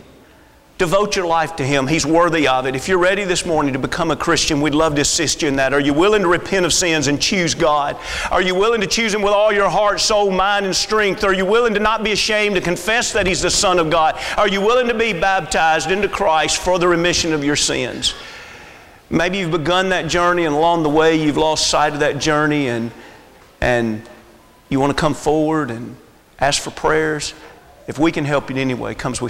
Devote 0.76 1.14
your 1.14 1.26
life 1.26 1.56
to 1.56 1.66
Him. 1.66 1.86
He's 1.86 2.06
worthy 2.06 2.48
of 2.48 2.66
it. 2.66 2.74
If 2.74 2.88
you're 2.88 2.98
ready 2.98 3.24
this 3.24 3.44
morning 3.44 3.74
to 3.74 3.78
become 3.78 4.10
a 4.10 4.16
Christian, 4.16 4.62
we'd 4.62 4.74
love 4.74 4.94
to 4.94 5.02
assist 5.02 5.42
you 5.42 5.48
in 5.48 5.56
that. 5.56 5.74
Are 5.74 5.80
you 5.80 5.92
willing 5.92 6.22
to 6.22 6.28
repent 6.28 6.64
of 6.64 6.72
sins 6.72 7.06
and 7.06 7.20
choose 7.20 7.54
God? 7.54 7.98
Are 8.30 8.40
you 8.40 8.54
willing 8.54 8.80
to 8.80 8.86
choose 8.86 9.12
Him 9.12 9.20
with 9.20 9.34
all 9.34 9.52
your 9.52 9.68
heart, 9.68 10.00
soul, 10.00 10.30
mind, 10.30 10.64
and 10.64 10.74
strength? 10.74 11.22
Are 11.22 11.34
you 11.34 11.44
willing 11.44 11.74
to 11.74 11.80
not 11.80 12.02
be 12.02 12.12
ashamed 12.12 12.54
to 12.54 12.62
confess 12.62 13.12
that 13.12 13.26
He's 13.26 13.42
the 13.42 13.50
Son 13.50 13.78
of 13.78 13.90
God? 13.90 14.18
Are 14.38 14.48
you 14.48 14.62
willing 14.62 14.88
to 14.88 14.94
be 14.94 15.12
baptized 15.12 15.90
into 15.90 16.08
Christ 16.08 16.56
for 16.58 16.78
the 16.78 16.88
remission 16.88 17.34
of 17.34 17.44
your 17.44 17.56
sins? 17.56 18.14
Maybe 19.12 19.38
you've 19.38 19.50
begun 19.50 19.88
that 19.88 20.06
journey 20.06 20.44
and 20.44 20.54
along 20.54 20.84
the 20.84 20.88
way 20.88 21.20
you've 21.20 21.36
lost 21.36 21.68
sight 21.68 21.94
of 21.94 22.00
that 22.00 22.18
journey 22.18 22.68
and, 22.68 22.92
and 23.60 24.08
you 24.68 24.78
want 24.78 24.96
to 24.96 25.00
come 25.00 25.14
forward 25.14 25.72
and 25.72 25.96
ask 26.38 26.62
for 26.62 26.70
prayers. 26.70 27.34
If 27.88 27.98
we 27.98 28.12
can 28.12 28.24
help 28.24 28.50
you 28.50 28.54
in 28.54 28.62
any 28.62 28.74
way, 28.74 28.94
comes 28.94 29.18
we 29.18 29.18